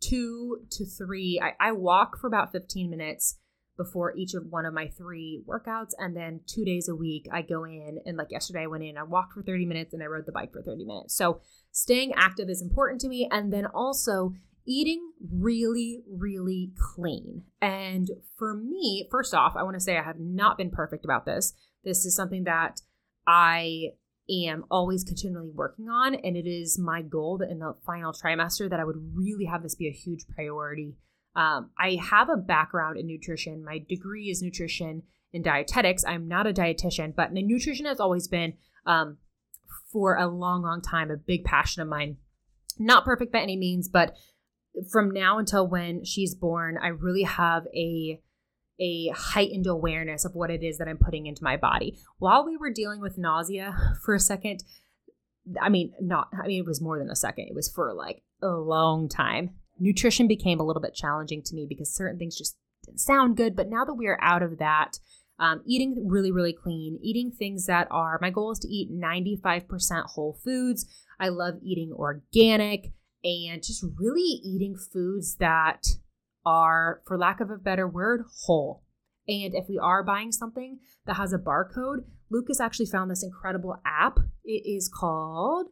two 0.00 0.58
to 0.72 0.84
three. 0.84 1.40
I, 1.42 1.68
I 1.68 1.72
walk 1.72 2.18
for 2.18 2.26
about 2.26 2.52
15 2.52 2.90
minutes 2.90 3.38
before 3.78 4.14
each 4.14 4.34
of 4.34 4.44
one 4.50 4.66
of 4.66 4.74
my 4.74 4.88
three 4.88 5.42
workouts. 5.48 5.92
And 5.98 6.14
then 6.14 6.40
two 6.46 6.66
days 6.66 6.86
a 6.86 6.94
week, 6.94 7.26
I 7.32 7.40
go 7.40 7.64
in 7.64 7.98
and 8.04 8.18
like 8.18 8.30
yesterday, 8.30 8.64
I 8.64 8.66
went 8.66 8.84
in, 8.84 8.98
I 8.98 9.04
walked 9.04 9.32
for 9.32 9.42
30 9.42 9.64
minutes 9.64 9.94
and 9.94 10.02
I 10.02 10.06
rode 10.06 10.26
the 10.26 10.32
bike 10.32 10.52
for 10.52 10.60
30 10.60 10.84
minutes. 10.84 11.16
So 11.16 11.40
staying 11.72 12.12
active 12.14 12.50
is 12.50 12.60
important 12.60 13.00
to 13.00 13.08
me. 13.08 13.26
And 13.30 13.50
then 13.50 13.64
also 13.64 14.34
eating 14.66 15.12
really, 15.32 16.02
really 16.10 16.72
clean. 16.78 17.44
And 17.60 18.10
for 18.36 18.54
me, 18.54 19.08
first 19.10 19.34
off, 19.34 19.54
I 19.56 19.62
want 19.62 19.74
to 19.74 19.80
say 19.80 19.96
I 19.96 20.02
have 20.02 20.20
not 20.20 20.58
been 20.58 20.70
perfect 20.70 21.04
about 21.04 21.26
this. 21.26 21.52
This 21.84 22.04
is 22.04 22.14
something 22.14 22.44
that 22.44 22.80
I 23.26 23.92
am 24.30 24.64
always 24.70 25.04
continually 25.04 25.50
working 25.50 25.88
on. 25.88 26.14
And 26.14 26.36
it 26.36 26.46
is 26.46 26.78
my 26.78 27.02
goal 27.02 27.38
that 27.38 27.50
in 27.50 27.58
the 27.58 27.74
final 27.84 28.12
trimester 28.12 28.68
that 28.70 28.80
I 28.80 28.84
would 28.84 29.12
really 29.14 29.46
have 29.46 29.62
this 29.62 29.74
be 29.74 29.88
a 29.88 29.92
huge 29.92 30.24
priority. 30.34 30.96
Um, 31.34 31.70
I 31.78 31.98
have 32.00 32.28
a 32.28 32.36
background 32.36 32.98
in 32.98 33.06
nutrition. 33.06 33.64
My 33.64 33.78
degree 33.88 34.30
is 34.30 34.42
nutrition 34.42 35.02
and 35.32 35.44
dietetics. 35.44 36.04
I'm 36.04 36.28
not 36.28 36.46
a 36.46 36.52
dietitian, 36.52 37.14
but 37.14 37.32
nutrition 37.32 37.86
has 37.86 38.00
always 38.00 38.28
been 38.28 38.54
um, 38.86 39.18
for 39.92 40.16
a 40.16 40.26
long, 40.26 40.62
long 40.62 40.80
time 40.82 41.10
a 41.10 41.16
big 41.16 41.44
passion 41.44 41.82
of 41.82 41.88
mine. 41.88 42.16
Not 42.78 43.04
perfect 43.04 43.32
by 43.32 43.40
any 43.40 43.56
means, 43.56 43.88
but 43.88 44.16
from 44.90 45.10
now 45.10 45.38
until 45.38 45.66
when 45.66 46.04
she's 46.04 46.34
born, 46.34 46.78
I 46.80 46.88
really 46.88 47.24
have 47.24 47.66
a 47.74 48.20
a 48.80 49.08
heightened 49.14 49.66
awareness 49.66 50.24
of 50.24 50.34
what 50.34 50.50
it 50.50 50.62
is 50.62 50.78
that 50.78 50.88
I'm 50.88 50.96
putting 50.96 51.26
into 51.26 51.44
my 51.44 51.58
body. 51.58 51.98
While 52.18 52.46
we 52.46 52.56
were 52.56 52.72
dealing 52.72 53.00
with 53.00 53.18
nausea 53.18 53.76
for 54.04 54.14
a 54.14 54.20
second, 54.20 54.64
I 55.60 55.68
mean, 55.68 55.92
not, 56.00 56.28
I 56.32 56.46
mean, 56.46 56.60
it 56.60 56.66
was 56.66 56.80
more 56.80 56.98
than 56.98 57.10
a 57.10 57.16
second, 57.16 57.48
it 57.48 57.54
was 57.54 57.68
for 57.68 57.92
like 57.92 58.22
a 58.42 58.48
long 58.48 59.08
time. 59.08 59.50
Nutrition 59.78 60.26
became 60.26 60.60
a 60.60 60.64
little 60.64 60.80
bit 60.82 60.94
challenging 60.94 61.42
to 61.42 61.54
me 61.54 61.66
because 61.68 61.94
certain 61.94 62.18
things 62.18 62.36
just 62.36 62.56
didn't 62.84 63.00
sound 63.00 63.36
good. 63.36 63.54
But 63.54 63.68
now 63.68 63.84
that 63.84 63.94
we 63.94 64.06
are 64.06 64.18
out 64.22 64.42
of 64.42 64.58
that, 64.58 64.98
um, 65.38 65.62
eating 65.66 66.06
really, 66.06 66.30
really 66.30 66.52
clean, 66.52 66.98
eating 67.02 67.30
things 67.30 67.66
that 67.66 67.88
are, 67.90 68.18
my 68.20 68.30
goal 68.30 68.50
is 68.50 68.58
to 68.60 68.68
eat 68.68 68.90
95% 68.92 70.04
whole 70.04 70.38
foods. 70.44 70.86
I 71.18 71.28
love 71.28 71.54
eating 71.62 71.92
organic 71.92 72.92
and 73.24 73.62
just 73.62 73.84
really 73.96 74.22
eating 74.22 74.76
foods 74.76 75.36
that 75.36 75.86
are, 76.44 77.02
for 77.06 77.18
lack 77.18 77.40
of 77.40 77.50
a 77.50 77.56
better 77.56 77.86
word, 77.86 78.24
whole. 78.44 78.82
And 79.28 79.54
if 79.54 79.66
we 79.68 79.78
are 79.78 80.02
buying 80.02 80.32
something 80.32 80.78
that 81.06 81.16
has 81.16 81.32
a 81.32 81.38
barcode, 81.38 82.04
Lucas 82.30 82.60
actually 82.60 82.86
found 82.86 83.10
this 83.10 83.22
incredible 83.22 83.76
app. 83.84 84.18
It 84.44 84.62
is 84.66 84.88
called 84.88 85.68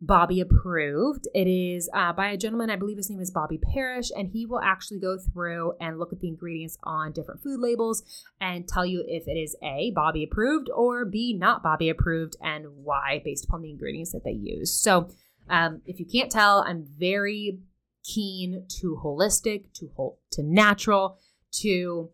Bobby 0.00 0.40
Approved. 0.40 1.26
It 1.34 1.48
is 1.48 1.90
uh, 1.92 2.12
by 2.12 2.28
a 2.28 2.36
gentleman, 2.36 2.70
I 2.70 2.76
believe 2.76 2.96
his 2.96 3.10
name 3.10 3.20
is 3.20 3.30
Bobby 3.30 3.58
Parrish, 3.58 4.10
and 4.14 4.28
he 4.28 4.46
will 4.46 4.60
actually 4.60 5.00
go 5.00 5.18
through 5.18 5.72
and 5.80 5.98
look 5.98 6.12
at 6.12 6.20
the 6.20 6.28
ingredients 6.28 6.78
on 6.84 7.12
different 7.12 7.42
food 7.42 7.58
labels 7.58 8.02
and 8.40 8.68
tell 8.68 8.86
you 8.86 9.04
if 9.06 9.26
it 9.26 9.32
is 9.36 9.56
A, 9.62 9.92
Bobby 9.94 10.22
approved, 10.22 10.70
or 10.74 11.04
B, 11.04 11.36
not 11.36 11.62
Bobby 11.62 11.88
approved, 11.88 12.36
and 12.40 12.66
why 12.84 13.20
based 13.24 13.44
upon 13.44 13.62
the 13.62 13.70
ingredients 13.70 14.12
that 14.12 14.24
they 14.24 14.30
use. 14.30 14.72
So, 14.72 15.08
um, 15.50 15.82
if 15.86 15.98
you 15.98 16.06
can't 16.06 16.30
tell, 16.30 16.64
I'm 16.66 16.86
very 16.98 17.60
keen 18.04 18.66
to 18.80 19.00
holistic, 19.02 19.72
to 19.74 19.90
whole, 19.96 20.20
to 20.32 20.42
natural, 20.42 21.18
to 21.60 22.10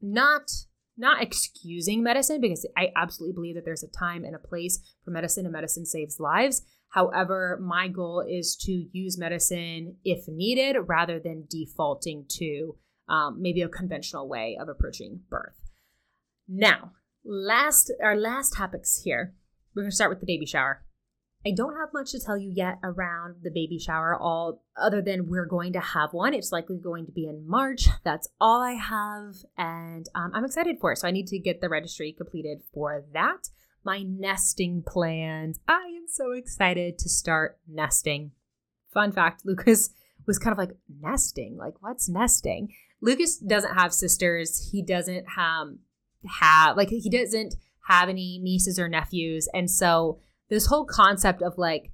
not 0.00 0.50
not 0.96 1.22
excusing 1.22 2.02
medicine 2.02 2.42
because 2.42 2.66
I 2.76 2.92
absolutely 2.94 3.32
believe 3.32 3.54
that 3.54 3.64
there's 3.64 3.82
a 3.82 3.88
time 3.88 4.22
and 4.22 4.34
a 4.34 4.38
place 4.38 4.80
for 5.02 5.10
medicine 5.10 5.46
and 5.46 5.52
medicine 5.52 5.86
saves 5.86 6.20
lives. 6.20 6.60
However, 6.90 7.58
my 7.62 7.88
goal 7.88 8.22
is 8.28 8.54
to 8.66 8.86
use 8.92 9.16
medicine 9.16 9.96
if 10.04 10.28
needed 10.28 10.76
rather 10.86 11.18
than 11.18 11.46
defaulting 11.48 12.26
to 12.36 12.76
um, 13.08 13.40
maybe 13.40 13.62
a 13.62 13.68
conventional 13.68 14.28
way 14.28 14.58
of 14.60 14.68
approaching 14.68 15.20
birth. 15.30 15.56
Now, 16.46 16.92
last 17.24 17.90
our 18.02 18.16
last 18.16 18.54
topics 18.54 19.00
here. 19.02 19.34
We're 19.74 19.82
going 19.82 19.90
to 19.90 19.96
start 19.96 20.10
with 20.10 20.20
the 20.20 20.26
baby 20.26 20.46
shower. 20.46 20.82
I 21.44 21.52
don't 21.56 21.76
have 21.76 21.88
much 21.94 22.10
to 22.12 22.20
tell 22.20 22.36
you 22.36 22.50
yet 22.54 22.78
around 22.82 23.36
the 23.42 23.50
baby 23.50 23.78
shower, 23.78 24.14
all 24.14 24.62
other 24.76 25.00
than 25.00 25.26
we're 25.26 25.46
going 25.46 25.72
to 25.72 25.80
have 25.80 26.12
one. 26.12 26.34
It's 26.34 26.52
likely 26.52 26.76
going 26.76 27.06
to 27.06 27.12
be 27.12 27.26
in 27.26 27.48
March. 27.48 27.86
That's 28.04 28.28
all 28.38 28.60
I 28.60 28.72
have, 28.72 29.36
and 29.56 30.06
um, 30.14 30.32
I'm 30.34 30.44
excited 30.44 30.76
for 30.80 30.92
it. 30.92 30.98
So 30.98 31.08
I 31.08 31.12
need 31.12 31.28
to 31.28 31.38
get 31.38 31.62
the 31.62 31.70
registry 31.70 32.12
completed 32.12 32.58
for 32.74 33.04
that. 33.14 33.48
My 33.82 34.02
nesting 34.02 34.82
plans. 34.86 35.58
I 35.66 35.94
am 35.96 36.04
so 36.06 36.32
excited 36.32 36.98
to 36.98 37.08
start 37.08 37.58
nesting. 37.66 38.32
Fun 38.92 39.10
fact: 39.10 39.46
Lucas 39.46 39.90
was 40.26 40.38
kind 40.38 40.52
of 40.52 40.58
like 40.58 40.76
nesting. 41.00 41.56
Like, 41.56 41.74
what's 41.80 42.06
nesting? 42.06 42.74
Lucas 43.00 43.38
doesn't 43.38 43.74
have 43.74 43.94
sisters. 43.94 44.70
He 44.72 44.82
doesn't 44.82 45.24
um, 45.38 45.78
have 46.40 46.76
like 46.76 46.90
he 46.90 47.08
doesn't 47.08 47.54
have 47.88 48.10
any 48.10 48.38
nieces 48.42 48.78
or 48.78 48.90
nephews, 48.90 49.48
and 49.54 49.70
so 49.70 50.18
this 50.50 50.66
whole 50.66 50.84
concept 50.84 51.42
of 51.42 51.56
like 51.56 51.92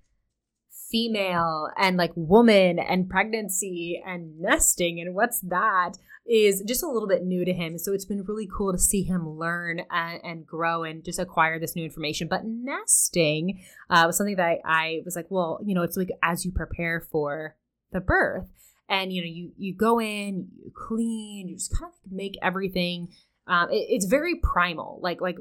female 0.91 1.69
and 1.77 1.97
like 1.97 2.13
woman 2.15 2.79
and 2.79 3.09
pregnancy 3.09 4.03
and 4.05 4.41
nesting 4.41 5.01
and 5.01 5.15
what's 5.15 5.41
that 5.41 5.93
is 6.29 6.63
just 6.67 6.83
a 6.83 6.89
little 6.89 7.09
bit 7.09 7.25
new 7.25 7.45
to 7.45 7.53
him. 7.53 7.79
So 7.79 7.93
it's 7.93 8.05
been 8.05 8.25
really 8.25 8.49
cool 8.53 8.73
to 8.73 8.79
see 8.79 9.03
him 9.03 9.29
learn 9.29 9.83
and, 9.91 10.21
and 10.25 10.47
grow 10.47 10.83
and 10.83 11.05
just 11.05 11.21
acquire 11.21 11.61
this 11.61 11.77
new 11.77 11.85
information. 11.85 12.27
But 12.29 12.45
nesting 12.45 13.63
uh, 13.91 14.05
was 14.07 14.17
something 14.17 14.37
that 14.37 14.45
I, 14.45 14.59
I 14.65 15.03
was 15.05 15.15
like, 15.15 15.27
well, 15.29 15.61
you 15.65 15.75
know, 15.75 15.83
it's 15.83 15.97
like 15.97 16.11
as 16.23 16.45
you 16.45 16.51
prepare 16.51 17.01
for 17.01 17.55
the 17.93 18.01
birth 18.01 18.49
and 18.89 19.13
you 19.13 19.21
know 19.21 19.29
you 19.29 19.53
you 19.57 19.75
go 19.75 20.01
in 20.01 20.49
you 20.57 20.71
clean 20.75 21.49
you 21.49 21.57
just 21.57 21.77
kind 21.77 21.93
of 21.93 22.13
make 22.13 22.37
everything 22.43 23.09
um, 23.47 23.71
it, 23.71 23.87
it's 23.89 24.07
very 24.07 24.37
primal 24.37 24.99
like 25.03 25.21
like 25.21 25.37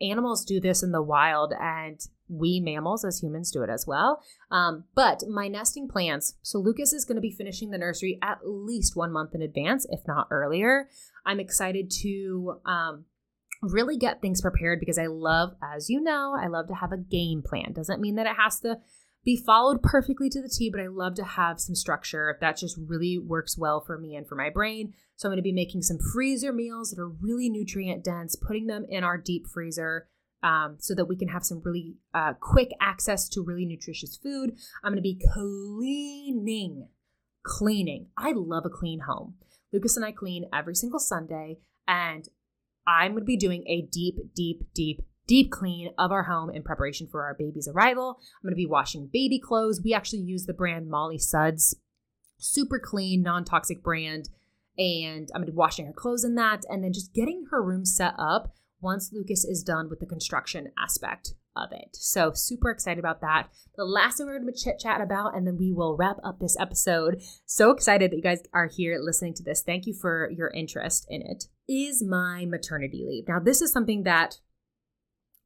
animals 0.00 0.44
do 0.44 0.60
this 0.60 0.82
in 0.82 0.92
the 0.92 1.02
wild 1.02 1.52
and 1.60 2.00
we 2.28 2.60
mammals 2.60 3.04
as 3.04 3.22
humans 3.22 3.50
do 3.50 3.62
it 3.62 3.70
as 3.70 3.86
well. 3.86 4.22
Um, 4.50 4.84
but 4.94 5.22
my 5.28 5.48
nesting 5.48 5.88
plans. 5.88 6.36
So 6.42 6.58
Lucas 6.58 6.92
is 6.92 7.04
going 7.04 7.16
to 7.16 7.22
be 7.22 7.30
finishing 7.30 7.70
the 7.70 7.78
nursery 7.78 8.18
at 8.22 8.38
least 8.44 8.96
one 8.96 9.12
month 9.12 9.34
in 9.34 9.42
advance, 9.42 9.86
if 9.90 10.00
not 10.06 10.28
earlier. 10.30 10.88
I'm 11.24 11.40
excited 11.40 11.90
to 12.02 12.60
um, 12.64 13.04
really 13.62 13.96
get 13.96 14.20
things 14.20 14.40
prepared 14.40 14.80
because 14.80 14.98
I 14.98 15.06
love, 15.06 15.50
as 15.62 15.90
you 15.90 16.00
know, 16.00 16.36
I 16.38 16.46
love 16.46 16.68
to 16.68 16.74
have 16.74 16.92
a 16.92 16.98
game 16.98 17.42
plan. 17.42 17.72
Doesn't 17.72 18.00
mean 18.00 18.16
that 18.16 18.26
it 18.26 18.36
has 18.36 18.60
to 18.60 18.78
be 19.24 19.36
followed 19.36 19.82
perfectly 19.82 20.30
to 20.30 20.40
the 20.40 20.48
T, 20.48 20.70
but 20.70 20.80
I 20.80 20.86
love 20.86 21.14
to 21.16 21.24
have 21.24 21.60
some 21.60 21.74
structure 21.74 22.38
that 22.40 22.56
just 22.56 22.78
really 22.78 23.18
works 23.18 23.58
well 23.58 23.80
for 23.80 23.98
me 23.98 24.14
and 24.14 24.26
for 24.26 24.36
my 24.36 24.48
brain. 24.48 24.94
So 25.16 25.28
I'm 25.28 25.32
going 25.32 25.38
to 25.38 25.42
be 25.42 25.52
making 25.52 25.82
some 25.82 25.98
freezer 26.14 26.52
meals 26.52 26.90
that 26.90 27.00
are 27.00 27.08
really 27.08 27.50
nutrient 27.50 28.04
dense, 28.04 28.36
putting 28.36 28.68
them 28.68 28.86
in 28.88 29.04
our 29.04 29.18
deep 29.18 29.46
freezer 29.46 30.06
um, 30.42 30.76
so 30.78 30.94
that 30.94 31.06
we 31.06 31.16
can 31.16 31.28
have 31.28 31.44
some 31.44 31.60
really 31.64 31.96
uh, 32.14 32.34
quick 32.40 32.70
access 32.80 33.28
to 33.30 33.42
really 33.42 33.64
nutritious 33.64 34.16
food. 34.16 34.52
I'm 34.82 34.92
going 34.92 34.96
to 34.96 35.02
be 35.02 35.20
cleaning, 35.32 36.88
cleaning. 37.44 38.06
I 38.16 38.32
love 38.32 38.64
a 38.64 38.70
clean 38.70 39.00
home. 39.00 39.34
Lucas 39.72 39.96
and 39.96 40.04
I 40.04 40.12
clean 40.12 40.48
every 40.52 40.74
single 40.74 41.00
Sunday, 41.00 41.58
and 41.86 42.26
I'm 42.86 43.12
going 43.12 43.22
to 43.22 43.26
be 43.26 43.36
doing 43.36 43.64
a 43.66 43.82
deep, 43.82 44.16
deep, 44.34 44.72
deep, 44.74 45.02
deep 45.26 45.50
clean 45.50 45.90
of 45.98 46.10
our 46.10 46.22
home 46.22 46.50
in 46.50 46.62
preparation 46.62 47.06
for 47.06 47.24
our 47.24 47.34
baby's 47.34 47.68
arrival. 47.68 48.18
I'm 48.18 48.48
going 48.48 48.52
to 48.52 48.56
be 48.56 48.66
washing 48.66 49.10
baby 49.12 49.38
clothes. 49.38 49.82
We 49.84 49.92
actually 49.92 50.22
use 50.22 50.46
the 50.46 50.54
brand 50.54 50.88
Molly 50.88 51.18
Suds, 51.18 51.76
super 52.38 52.78
clean, 52.78 53.22
non 53.22 53.44
toxic 53.44 53.82
brand. 53.82 54.30
And 54.78 55.28
I'm 55.34 55.40
going 55.40 55.46
to 55.46 55.52
be 55.52 55.56
washing 55.56 55.86
her 55.86 55.92
clothes 55.92 56.24
in 56.24 56.36
that 56.36 56.62
and 56.68 56.84
then 56.84 56.92
just 56.92 57.12
getting 57.12 57.46
her 57.50 57.60
room 57.60 57.84
set 57.84 58.14
up 58.16 58.54
once 58.80 59.10
Lucas 59.12 59.44
is 59.44 59.62
done 59.62 59.88
with 59.88 60.00
the 60.00 60.06
construction 60.06 60.68
aspect 60.78 61.34
of 61.56 61.70
it. 61.72 61.96
So, 61.96 62.32
super 62.34 62.70
excited 62.70 62.98
about 62.98 63.20
that. 63.20 63.48
The 63.76 63.84
last 63.84 64.18
thing 64.18 64.26
we're 64.26 64.38
going 64.38 64.52
to 64.52 64.58
chit 64.58 64.78
chat 64.78 65.00
about, 65.00 65.36
and 65.36 65.46
then 65.46 65.56
we 65.58 65.72
will 65.72 65.96
wrap 65.96 66.18
up 66.22 66.38
this 66.38 66.56
episode. 66.58 67.20
So 67.46 67.70
excited 67.70 68.10
that 68.10 68.16
you 68.16 68.22
guys 68.22 68.42
are 68.52 68.68
here 68.68 68.98
listening 69.00 69.34
to 69.34 69.42
this. 69.42 69.62
Thank 69.62 69.86
you 69.86 69.94
for 69.94 70.30
your 70.30 70.50
interest 70.50 71.06
in 71.08 71.22
it. 71.22 71.44
Is 71.68 72.02
my 72.02 72.46
maternity 72.46 73.04
leave. 73.06 73.28
Now, 73.28 73.40
this 73.40 73.60
is 73.60 73.72
something 73.72 74.04
that 74.04 74.38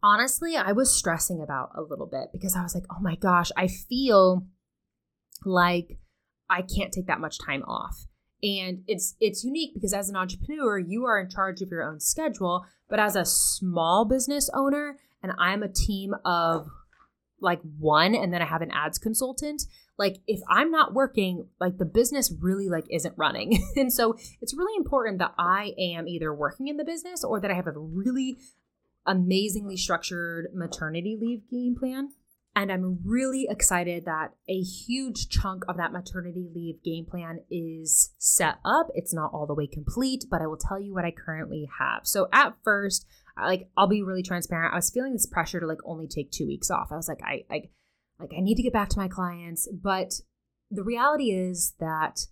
honestly 0.03 0.57
I 0.57 0.73
was 0.73 0.92
stressing 0.92 1.40
about 1.42 1.71
a 1.75 1.83
little 1.83 2.07
bit 2.07 2.29
because 2.33 2.57
I 2.57 2.62
was 2.62 2.75
like, 2.75 2.85
oh 2.90 3.01
my 3.01 3.16
gosh, 3.16 3.51
I 3.57 3.68
feel 3.68 4.47
like 5.45 5.99
I 6.51 6.62
can't 6.62 6.92
take 6.92 7.07
that 7.07 7.21
much 7.21 7.38
time 7.38 7.62
off. 7.62 8.07
And 8.43 8.83
it's 8.89 9.15
it's 9.21 9.45
unique 9.45 9.73
because 9.75 9.93
as 9.93 10.09
an 10.09 10.17
entrepreneur, 10.17 10.79
you 10.79 11.05
are 11.05 11.21
in 11.21 11.31
charge 11.31 11.63
of 11.63 11.71
your 11.71 11.83
own 11.83 12.01
schedule, 12.01 12.67
but 12.89 12.99
as 12.99 13.15
a 13.15 13.25
small 13.25 14.05
business 14.05 14.51
owner, 14.53 14.97
and 15.23 15.33
I'm 15.39 15.63
a 15.63 15.69
team 15.69 16.15
of 16.25 16.69
like 17.41 17.61
one 17.79 18.15
and 18.15 18.33
then 18.33 18.41
I 18.41 18.47
have 18.47 18.63
an 18.63 18.71
ads 18.71 18.99
consultant, 18.99 19.63
like 19.99 20.19
if 20.27 20.41
I'm 20.49 20.71
not 20.71 20.95
working, 20.95 21.49
like 21.61 21.79
the 21.79 21.85
business 21.85 22.33
really 22.41 22.69
like 22.69 22.87
isn't 22.91 23.15
running. 23.17 23.63
and 23.77 23.93
so 23.93 24.17
it's 24.41 24.55
really 24.55 24.77
important 24.77 25.19
that 25.19 25.35
I 25.39 25.75
am 25.79 26.09
either 26.09 26.35
working 26.35 26.69
in 26.69 26.77
the 26.77 26.85
business 26.85 27.25
or 27.25 27.41
that 27.41 27.51
I 27.51 27.55
have 27.55 27.67
a 27.67 27.73
really 27.79 28.39
amazingly 29.05 29.77
structured 29.77 30.49
maternity 30.55 31.19
leave 31.21 31.49
game 31.51 31.77
plan. 31.77 32.11
And 32.55 32.71
I'm 32.71 33.01
really 33.05 33.47
excited 33.49 34.05
that 34.05 34.33
a 34.49 34.61
huge 34.61 35.29
chunk 35.31 35.65
of 35.69 35.79
that 35.79 35.93
maternity 35.93 36.51
leave 36.55 36.83
game 36.83 37.07
plan 37.07 37.41
is 37.51 38.12
set 38.19 38.57
up. 38.65 38.88
It's 38.95 39.15
not 39.15 39.31
all 39.33 39.47
the 39.47 39.55
way 39.55 39.67
complete, 39.67 40.27
but 40.31 40.43
I 40.43 40.47
will 40.47 40.59
tell 40.59 40.79
you 40.79 40.93
what 40.93 41.07
I 41.07 41.12
currently 41.12 41.67
have. 41.79 42.03
So 42.05 42.29
at 42.31 42.55
first, 42.62 43.07
like 43.41 43.69
I'll 43.77 43.88
be 43.88 44.03
really 44.03 44.23
transparent. 44.23 44.75
I 44.75 44.77
was 44.77 44.91
feeling 44.91 45.15
this 45.15 45.27
pressure 45.27 45.61
to 45.61 45.67
like 45.67 45.79
only 45.87 46.07
take 46.07 46.31
two 46.31 46.47
weeks 46.47 46.71
off. 46.71 46.88
I 46.91 46.97
was 46.97 47.09
like, 47.09 47.23
I, 47.25 47.45
I 47.51 47.62
like 48.19 48.33
I 48.37 48.41
need 48.41 48.57
to 48.57 48.62
get 48.62 48.73
back 48.73 48.91
to 48.91 48.99
my 48.99 49.09
clients. 49.09 49.69
But 49.73 50.12
the 50.71 50.83
reality 50.83 51.31
is 51.31 51.75
that 51.81 52.27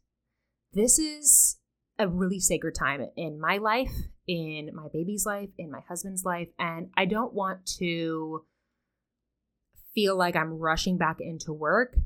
this 0.72 0.98
is 0.98 1.58
a 1.98 2.08
really 2.08 2.40
sacred 2.40 2.74
time 2.74 3.06
in 3.16 3.40
my 3.40 3.58
life, 3.58 3.92
in 4.26 4.70
my 4.74 4.86
baby's 4.92 5.26
life, 5.26 5.50
in 5.58 5.70
my 5.70 5.80
husband's 5.88 6.24
life. 6.24 6.48
And 6.58 6.88
I 6.96 7.06
don't 7.06 7.34
want 7.34 7.66
to 7.78 8.44
feel 9.94 10.16
like 10.16 10.36
I'm 10.36 10.58
rushing 10.58 10.98
back 10.98 11.18
into 11.20 11.52
work. 11.52 11.96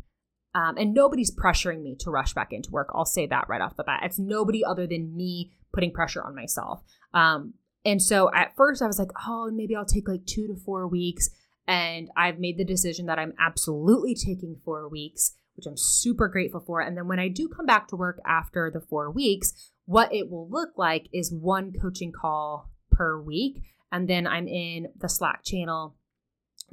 Um, 0.55 0.77
and 0.77 0.95
nobody's 0.95 1.35
pressuring 1.35 1.83
me 1.83 1.97
to 2.01 2.11
rush 2.11 2.33
back 2.33 2.53
into 2.53 2.71
work. 2.71 2.89
I'll 2.95 3.05
say 3.05 3.27
that 3.27 3.49
right 3.49 3.61
off 3.61 3.77
the 3.77 3.83
bat. 3.83 4.03
It's 4.05 4.19
nobody 4.19 4.65
other 4.65 4.87
than 4.87 5.17
me 5.17 5.53
putting 5.73 5.93
pressure 5.93 6.23
on 6.23 6.37
myself. 6.37 6.83
Um, 7.13 7.55
and 7.85 8.01
so 8.01 8.31
at 8.33 8.55
first 8.57 8.81
I 8.81 8.87
was 8.87 8.99
like, 8.99 9.11
oh, 9.27 9.51
maybe 9.53 9.75
I'll 9.75 9.85
take 9.85 10.09
like 10.09 10.25
two 10.27 10.47
to 10.47 10.55
four 10.55 10.87
weeks. 10.87 11.29
And 11.67 12.09
I've 12.17 12.39
made 12.39 12.57
the 12.57 12.65
decision 12.65 13.07
that 13.07 13.19
I'm 13.19 13.35
absolutely 13.39 14.15
taking 14.15 14.61
four 14.65 14.89
weeks, 14.89 15.35
which 15.57 15.67
I'm 15.67 15.77
super 15.77 16.29
grateful 16.29 16.61
for. 16.61 16.81
And 16.81 16.97
then 16.97 17.09
when 17.09 17.19
I 17.19 17.29
do 17.29 17.49
come 17.49 17.67
back 17.67 17.89
to 17.89 17.97
work 17.97 18.21
after 18.25 18.71
the 18.71 18.81
four 18.81 19.11
weeks, 19.11 19.53
what 19.87 20.15
it 20.15 20.31
will 20.31 20.49
look 20.49 20.71
like 20.77 21.09
is 21.13 21.33
one 21.33 21.73
coaching 21.73 22.13
call 22.13 22.71
per 22.91 23.21
week. 23.21 23.63
And 23.91 24.09
then 24.09 24.27
I'm 24.27 24.47
in 24.47 24.89
the 24.97 25.09
Slack 25.09 25.45
channel 25.45 25.97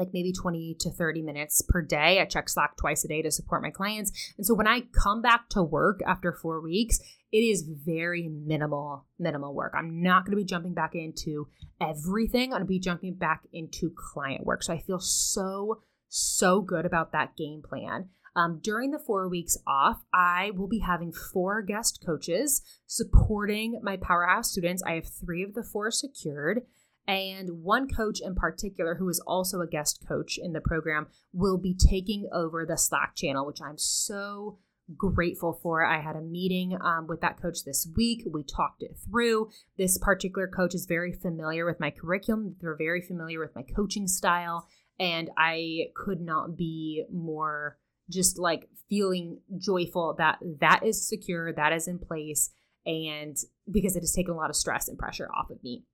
like 0.01 0.13
maybe 0.13 0.33
20 0.33 0.75
to 0.79 0.89
30 0.89 1.21
minutes 1.21 1.61
per 1.61 1.81
day. 1.81 2.19
I 2.19 2.25
check 2.25 2.49
Slack 2.49 2.75
twice 2.77 3.05
a 3.05 3.07
day 3.07 3.21
to 3.21 3.31
support 3.31 3.61
my 3.61 3.69
clients. 3.69 4.11
And 4.37 4.45
so 4.45 4.53
when 4.53 4.67
I 4.67 4.81
come 4.93 5.21
back 5.21 5.47
to 5.49 5.61
work 5.61 6.01
after 6.05 6.33
four 6.33 6.61
weeks, 6.61 6.99
it 7.31 7.37
is 7.37 7.63
very 7.85 8.27
minimal, 8.27 9.05
minimal 9.19 9.53
work. 9.53 9.73
I'm 9.77 10.01
not 10.01 10.25
going 10.25 10.31
to 10.31 10.41
be 10.41 10.45
jumping 10.45 10.73
back 10.73 10.95
into 10.95 11.47
everything. 11.79 12.45
I'm 12.45 12.59
going 12.59 12.61
to 12.61 12.65
be 12.65 12.79
jumping 12.79 13.13
back 13.13 13.43
into 13.53 13.91
client 13.95 14.45
work. 14.45 14.63
So 14.63 14.73
I 14.73 14.79
feel 14.79 14.99
so, 14.99 15.81
so 16.09 16.61
good 16.61 16.85
about 16.85 17.11
that 17.13 17.37
game 17.37 17.61
plan. 17.61 18.09
Um, 18.35 18.59
during 18.63 18.91
the 18.91 18.99
four 18.99 19.27
weeks 19.27 19.57
off, 19.67 20.03
I 20.13 20.51
will 20.55 20.67
be 20.67 20.79
having 20.79 21.11
four 21.11 21.61
guest 21.61 22.03
coaches 22.05 22.61
supporting 22.87 23.79
my 23.83 23.97
powerhouse 23.97 24.51
students. 24.51 24.81
I 24.83 24.93
have 24.93 25.07
three 25.07 25.43
of 25.43 25.53
the 25.53 25.63
four 25.63 25.91
secured. 25.91 26.61
And 27.07 27.63
one 27.63 27.89
coach 27.89 28.21
in 28.21 28.35
particular, 28.35 28.95
who 28.95 29.09
is 29.09 29.19
also 29.25 29.59
a 29.59 29.67
guest 29.67 30.05
coach 30.07 30.37
in 30.41 30.53
the 30.53 30.61
program, 30.61 31.07
will 31.33 31.57
be 31.57 31.73
taking 31.73 32.29
over 32.31 32.65
the 32.65 32.77
Slack 32.77 33.15
channel, 33.15 33.45
which 33.45 33.61
I'm 33.61 33.77
so 33.77 34.59
grateful 34.97 35.59
for. 35.61 35.83
I 35.83 36.01
had 36.01 36.15
a 36.15 36.21
meeting 36.21 36.77
um, 36.79 37.07
with 37.07 37.21
that 37.21 37.41
coach 37.41 37.63
this 37.65 37.87
week. 37.95 38.23
We 38.31 38.43
talked 38.43 38.83
it 38.83 38.97
through. 39.09 39.49
This 39.77 39.97
particular 39.97 40.47
coach 40.47 40.75
is 40.75 40.85
very 40.85 41.13
familiar 41.13 41.65
with 41.65 41.79
my 41.79 41.91
curriculum, 41.91 42.55
they're 42.61 42.75
very 42.75 43.01
familiar 43.01 43.39
with 43.39 43.55
my 43.55 43.63
coaching 43.63 44.07
style. 44.07 44.67
And 44.99 45.31
I 45.37 45.87
could 45.95 46.21
not 46.21 46.55
be 46.55 47.05
more 47.11 47.77
just 48.09 48.37
like 48.37 48.69
feeling 48.89 49.39
joyful 49.57 50.15
that 50.17 50.37
that 50.59 50.81
is 50.85 51.07
secure, 51.07 51.51
that 51.53 51.73
is 51.73 51.87
in 51.87 51.97
place, 51.97 52.51
and 52.85 53.35
because 53.69 53.95
it 53.95 54.01
has 54.01 54.11
taken 54.11 54.33
a 54.33 54.37
lot 54.37 54.49
of 54.49 54.55
stress 54.55 54.87
and 54.87 54.99
pressure 54.99 55.29
off 55.33 55.49
of 55.49 55.63
me. 55.63 55.85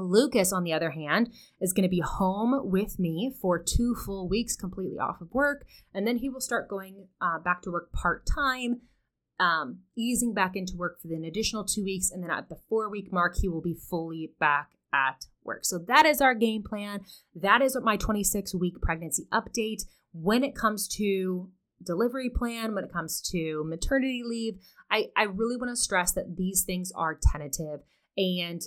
Lucas, 0.00 0.52
on 0.52 0.64
the 0.64 0.72
other 0.72 0.90
hand, 0.90 1.30
is 1.60 1.72
going 1.72 1.82
to 1.82 1.88
be 1.88 2.00
home 2.00 2.70
with 2.70 2.98
me 2.98 3.34
for 3.40 3.58
two 3.62 3.94
full 3.94 4.28
weeks, 4.28 4.56
completely 4.56 4.98
off 4.98 5.20
of 5.20 5.32
work. 5.32 5.66
And 5.94 6.06
then 6.06 6.18
he 6.18 6.28
will 6.28 6.40
start 6.40 6.68
going 6.68 7.08
uh, 7.20 7.38
back 7.38 7.62
to 7.62 7.70
work 7.70 7.92
part 7.92 8.26
time, 8.26 8.82
um, 9.40 9.80
easing 9.96 10.34
back 10.34 10.56
into 10.56 10.76
work 10.76 11.00
for 11.00 11.08
an 11.08 11.24
additional 11.24 11.64
two 11.64 11.84
weeks. 11.84 12.10
And 12.10 12.22
then 12.22 12.30
at 12.30 12.48
the 12.48 12.58
four 12.68 12.90
week 12.90 13.12
mark, 13.12 13.36
he 13.40 13.48
will 13.48 13.62
be 13.62 13.74
fully 13.74 14.32
back 14.38 14.70
at 14.92 15.26
work. 15.44 15.64
So 15.64 15.78
that 15.86 16.06
is 16.06 16.20
our 16.20 16.34
game 16.34 16.62
plan. 16.62 17.00
That 17.34 17.62
is 17.62 17.76
my 17.82 17.96
26 17.96 18.54
week 18.54 18.80
pregnancy 18.80 19.26
update. 19.32 19.84
When 20.12 20.44
it 20.44 20.54
comes 20.54 20.88
to 20.96 21.50
delivery 21.84 22.30
plan, 22.30 22.74
when 22.74 22.84
it 22.84 22.92
comes 22.92 23.20
to 23.30 23.64
maternity 23.66 24.22
leave, 24.24 24.58
I, 24.90 25.06
I 25.16 25.24
really 25.24 25.56
want 25.56 25.70
to 25.70 25.76
stress 25.76 26.12
that 26.12 26.36
these 26.36 26.64
things 26.64 26.92
are 26.96 27.18
tentative. 27.20 27.80
And 28.16 28.62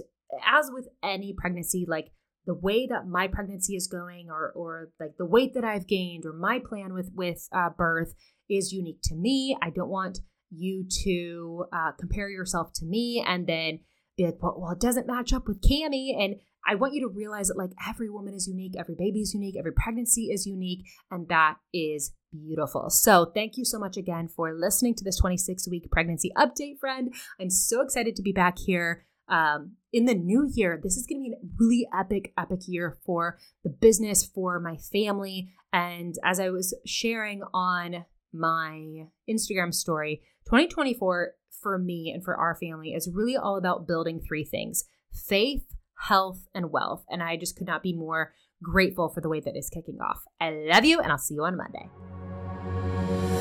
as 0.46 0.70
with 0.72 0.88
any 1.04 1.34
pregnancy, 1.38 1.86
like 1.88 2.12
the 2.46 2.54
way 2.54 2.88
that 2.88 3.08
my 3.08 3.28
pregnancy 3.28 3.76
is 3.76 3.88
going 3.88 4.30
or 4.30 4.52
or 4.56 4.90
like 5.00 5.18
the 5.18 5.26
weight 5.26 5.54
that 5.54 5.64
I've 5.64 5.88
gained 5.88 6.26
or 6.26 6.34
my 6.34 6.60
plan 6.60 6.94
with 6.94 7.12
with 7.14 7.48
uh, 7.52 7.70
birth 7.70 8.14
is 8.50 8.74
unique 8.74 9.00
to 9.04 9.16
me. 9.16 9.58
I 9.62 9.70
don't 9.70 9.90
want 9.90 10.20
you 10.52 10.86
to 11.04 11.66
uh, 11.72 11.92
compare 12.00 12.30
yourself 12.30 12.72
to 12.74 12.86
me 12.86 13.24
and 13.26 13.46
then 13.46 13.80
be 14.18 14.26
like, 14.26 14.42
well, 14.42 14.56
well, 14.58 14.72
it 14.72 14.80
doesn't 14.80 15.08
match 15.08 15.32
up 15.32 15.48
with 15.48 15.62
Camie. 15.62 16.16
And 16.20 16.36
I 16.68 16.76
want 16.76 16.94
you 16.94 17.02
to 17.02 17.08
realize 17.08 17.48
that 17.48 17.58
like 17.58 17.72
every 17.88 18.10
woman 18.10 18.34
is 18.34 18.48
unique, 18.48 18.74
every 18.78 18.96
baby 18.96 19.22
is 19.22 19.34
unique, 19.34 19.56
every 19.58 19.72
pregnancy 19.72 20.26
is 20.26 20.46
unique, 20.46 20.86
and 21.10 21.28
that 21.30 21.58
is 21.74 22.14
beautiful. 22.32 22.90
So, 22.90 23.32
thank 23.34 23.58
you 23.58 23.66
so 23.66 23.80
much 23.80 23.96
again 23.96 24.28
for 24.28 24.54
listening 24.54 24.96
to 24.96 25.04
this 25.04 25.18
26 25.18 25.70
week 25.70 25.90
pregnancy 25.92 26.32
update, 26.38 26.80
friend. 26.80 27.14
I'm 27.40 27.50
so 27.50 27.82
excited 27.82 28.16
to 28.18 28.22
be 28.22 28.34
back 28.34 28.58
here 28.60 29.06
um, 29.30 29.74
in 29.92 30.06
the 30.06 30.14
new 30.14 30.50
year, 30.54 30.80
this 30.82 30.98
is 30.98 31.06
going 31.06 31.24
to 31.24 31.30
be 31.30 31.34
a 31.34 31.48
really 31.58 31.88
epic, 31.98 32.34
epic 32.38 32.62
year 32.68 32.98
for 33.06 33.38
the 33.64 33.70
business, 33.70 34.26
for 34.26 34.60
my 34.60 34.78
family. 34.78 35.52
And 35.74 36.16
as 36.24 36.40
I 36.40 36.50
was 36.50 36.76
sharing 36.86 37.42
on 37.54 38.06
my 38.34 39.08
Instagram 39.30 39.74
story, 39.74 40.22
2024 40.46 41.34
for 41.62 41.78
me 41.78 42.12
and 42.14 42.24
for 42.24 42.36
our 42.36 42.56
family 42.56 42.94
is 42.94 43.10
really 43.14 43.36
all 43.36 43.58
about 43.58 43.88
building 43.88 44.20
three 44.20 44.46
things 44.46 44.86
faith, 45.28 45.66
health, 46.08 46.48
and 46.54 46.72
wealth. 46.72 47.04
And 47.10 47.24
I 47.24 47.36
just 47.36 47.56
could 47.56 47.68
not 47.68 47.84
be 47.84 47.94
more 47.94 48.34
grateful 48.62 49.10
for 49.10 49.22
the 49.22 49.30
way 49.30 49.40
that 49.40 49.58
is 49.58 49.70
kicking 49.70 50.00
off. 50.02 50.22
I 50.40 50.52
love 50.52 50.86
you, 50.86 51.00
and 51.00 51.12
I'll 51.12 51.18
see 51.18 51.36
you 51.36 51.44
on 51.46 51.58
Monday. 51.58 51.90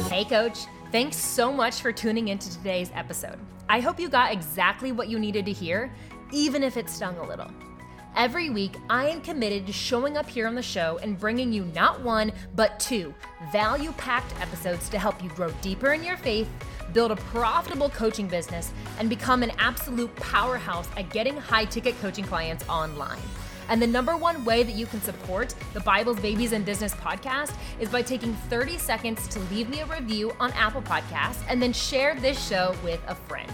Hey, 0.08 0.24
coach. 0.24 0.60
Thanks 0.90 1.18
so 1.18 1.52
much 1.52 1.82
for 1.82 1.92
tuning 1.92 2.28
into 2.28 2.50
today's 2.50 2.90
episode. 2.94 3.38
I 3.68 3.80
hope 3.80 4.00
you 4.00 4.08
got 4.08 4.32
exactly 4.32 4.90
what 4.90 5.08
you 5.08 5.18
needed 5.18 5.44
to 5.44 5.52
hear, 5.52 5.92
even 6.32 6.62
if 6.62 6.78
it 6.78 6.88
stung 6.88 7.18
a 7.18 7.22
little. 7.28 7.50
Every 8.16 8.48
week, 8.48 8.74
I 8.88 9.06
am 9.08 9.20
committed 9.20 9.66
to 9.66 9.72
showing 9.72 10.16
up 10.16 10.26
here 10.26 10.46
on 10.46 10.54
the 10.54 10.62
show 10.62 10.98
and 11.02 11.18
bringing 11.18 11.52
you 11.52 11.66
not 11.74 12.00
one, 12.00 12.32
but 12.56 12.80
two 12.80 13.14
value 13.52 13.92
packed 13.92 14.32
episodes 14.40 14.88
to 14.88 14.98
help 14.98 15.22
you 15.22 15.28
grow 15.28 15.50
deeper 15.60 15.92
in 15.92 16.02
your 16.02 16.16
faith, 16.16 16.48
build 16.94 17.10
a 17.10 17.16
profitable 17.16 17.90
coaching 17.90 18.26
business, 18.26 18.72
and 18.98 19.10
become 19.10 19.42
an 19.42 19.52
absolute 19.58 20.16
powerhouse 20.16 20.88
at 20.96 21.10
getting 21.10 21.36
high 21.36 21.66
ticket 21.66 22.00
coaching 22.00 22.24
clients 22.24 22.66
online. 22.66 23.20
And 23.68 23.82
the 23.82 23.86
number 23.86 24.16
one 24.16 24.44
way 24.44 24.62
that 24.62 24.74
you 24.74 24.86
can 24.86 25.00
support 25.02 25.54
the 25.74 25.80
Bibles, 25.80 26.18
Babies, 26.20 26.52
and 26.52 26.64
Business 26.64 26.94
podcast 26.94 27.52
is 27.78 27.88
by 27.88 28.02
taking 28.02 28.34
30 28.48 28.78
seconds 28.78 29.28
to 29.28 29.40
leave 29.52 29.68
me 29.68 29.80
a 29.80 29.86
review 29.86 30.32
on 30.40 30.52
Apple 30.52 30.82
Podcasts 30.82 31.42
and 31.48 31.60
then 31.60 31.72
share 31.72 32.14
this 32.14 32.48
show 32.48 32.74
with 32.82 33.00
a 33.06 33.14
friend. 33.14 33.52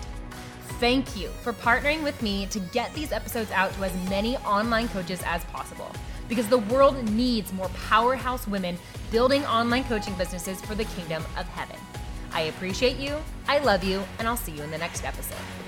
Thank 0.79 1.17
you 1.17 1.29
for 1.43 1.53
partnering 1.53 2.03
with 2.03 2.21
me 2.23 2.47
to 2.47 2.61
get 2.61 2.93
these 2.95 3.13
episodes 3.13 3.51
out 3.51 3.73
to 3.75 3.85
as 3.85 4.11
many 4.11 4.37
online 4.39 4.89
coaches 4.89 5.23
as 5.25 5.45
possible 5.47 5.91
because 6.29 6.49
the 6.49 6.59
world 6.59 7.03
needs 7.11 7.53
more 7.53 7.69
powerhouse 7.89 8.47
women 8.47 8.77
building 9.11 9.45
online 9.45 9.85
coaching 9.85 10.15
businesses 10.15 10.61
for 10.63 10.75
the 10.75 10.85
kingdom 10.85 11.23
of 11.37 11.47
heaven. 11.49 11.77
I 12.33 12.43
appreciate 12.43 12.97
you, 12.97 13.17
I 13.47 13.59
love 13.59 13.85
you, 13.85 14.03
and 14.19 14.27
I'll 14.27 14.37
see 14.37 14.53
you 14.53 14.63
in 14.63 14.71
the 14.71 14.79
next 14.79 15.05
episode. 15.05 15.64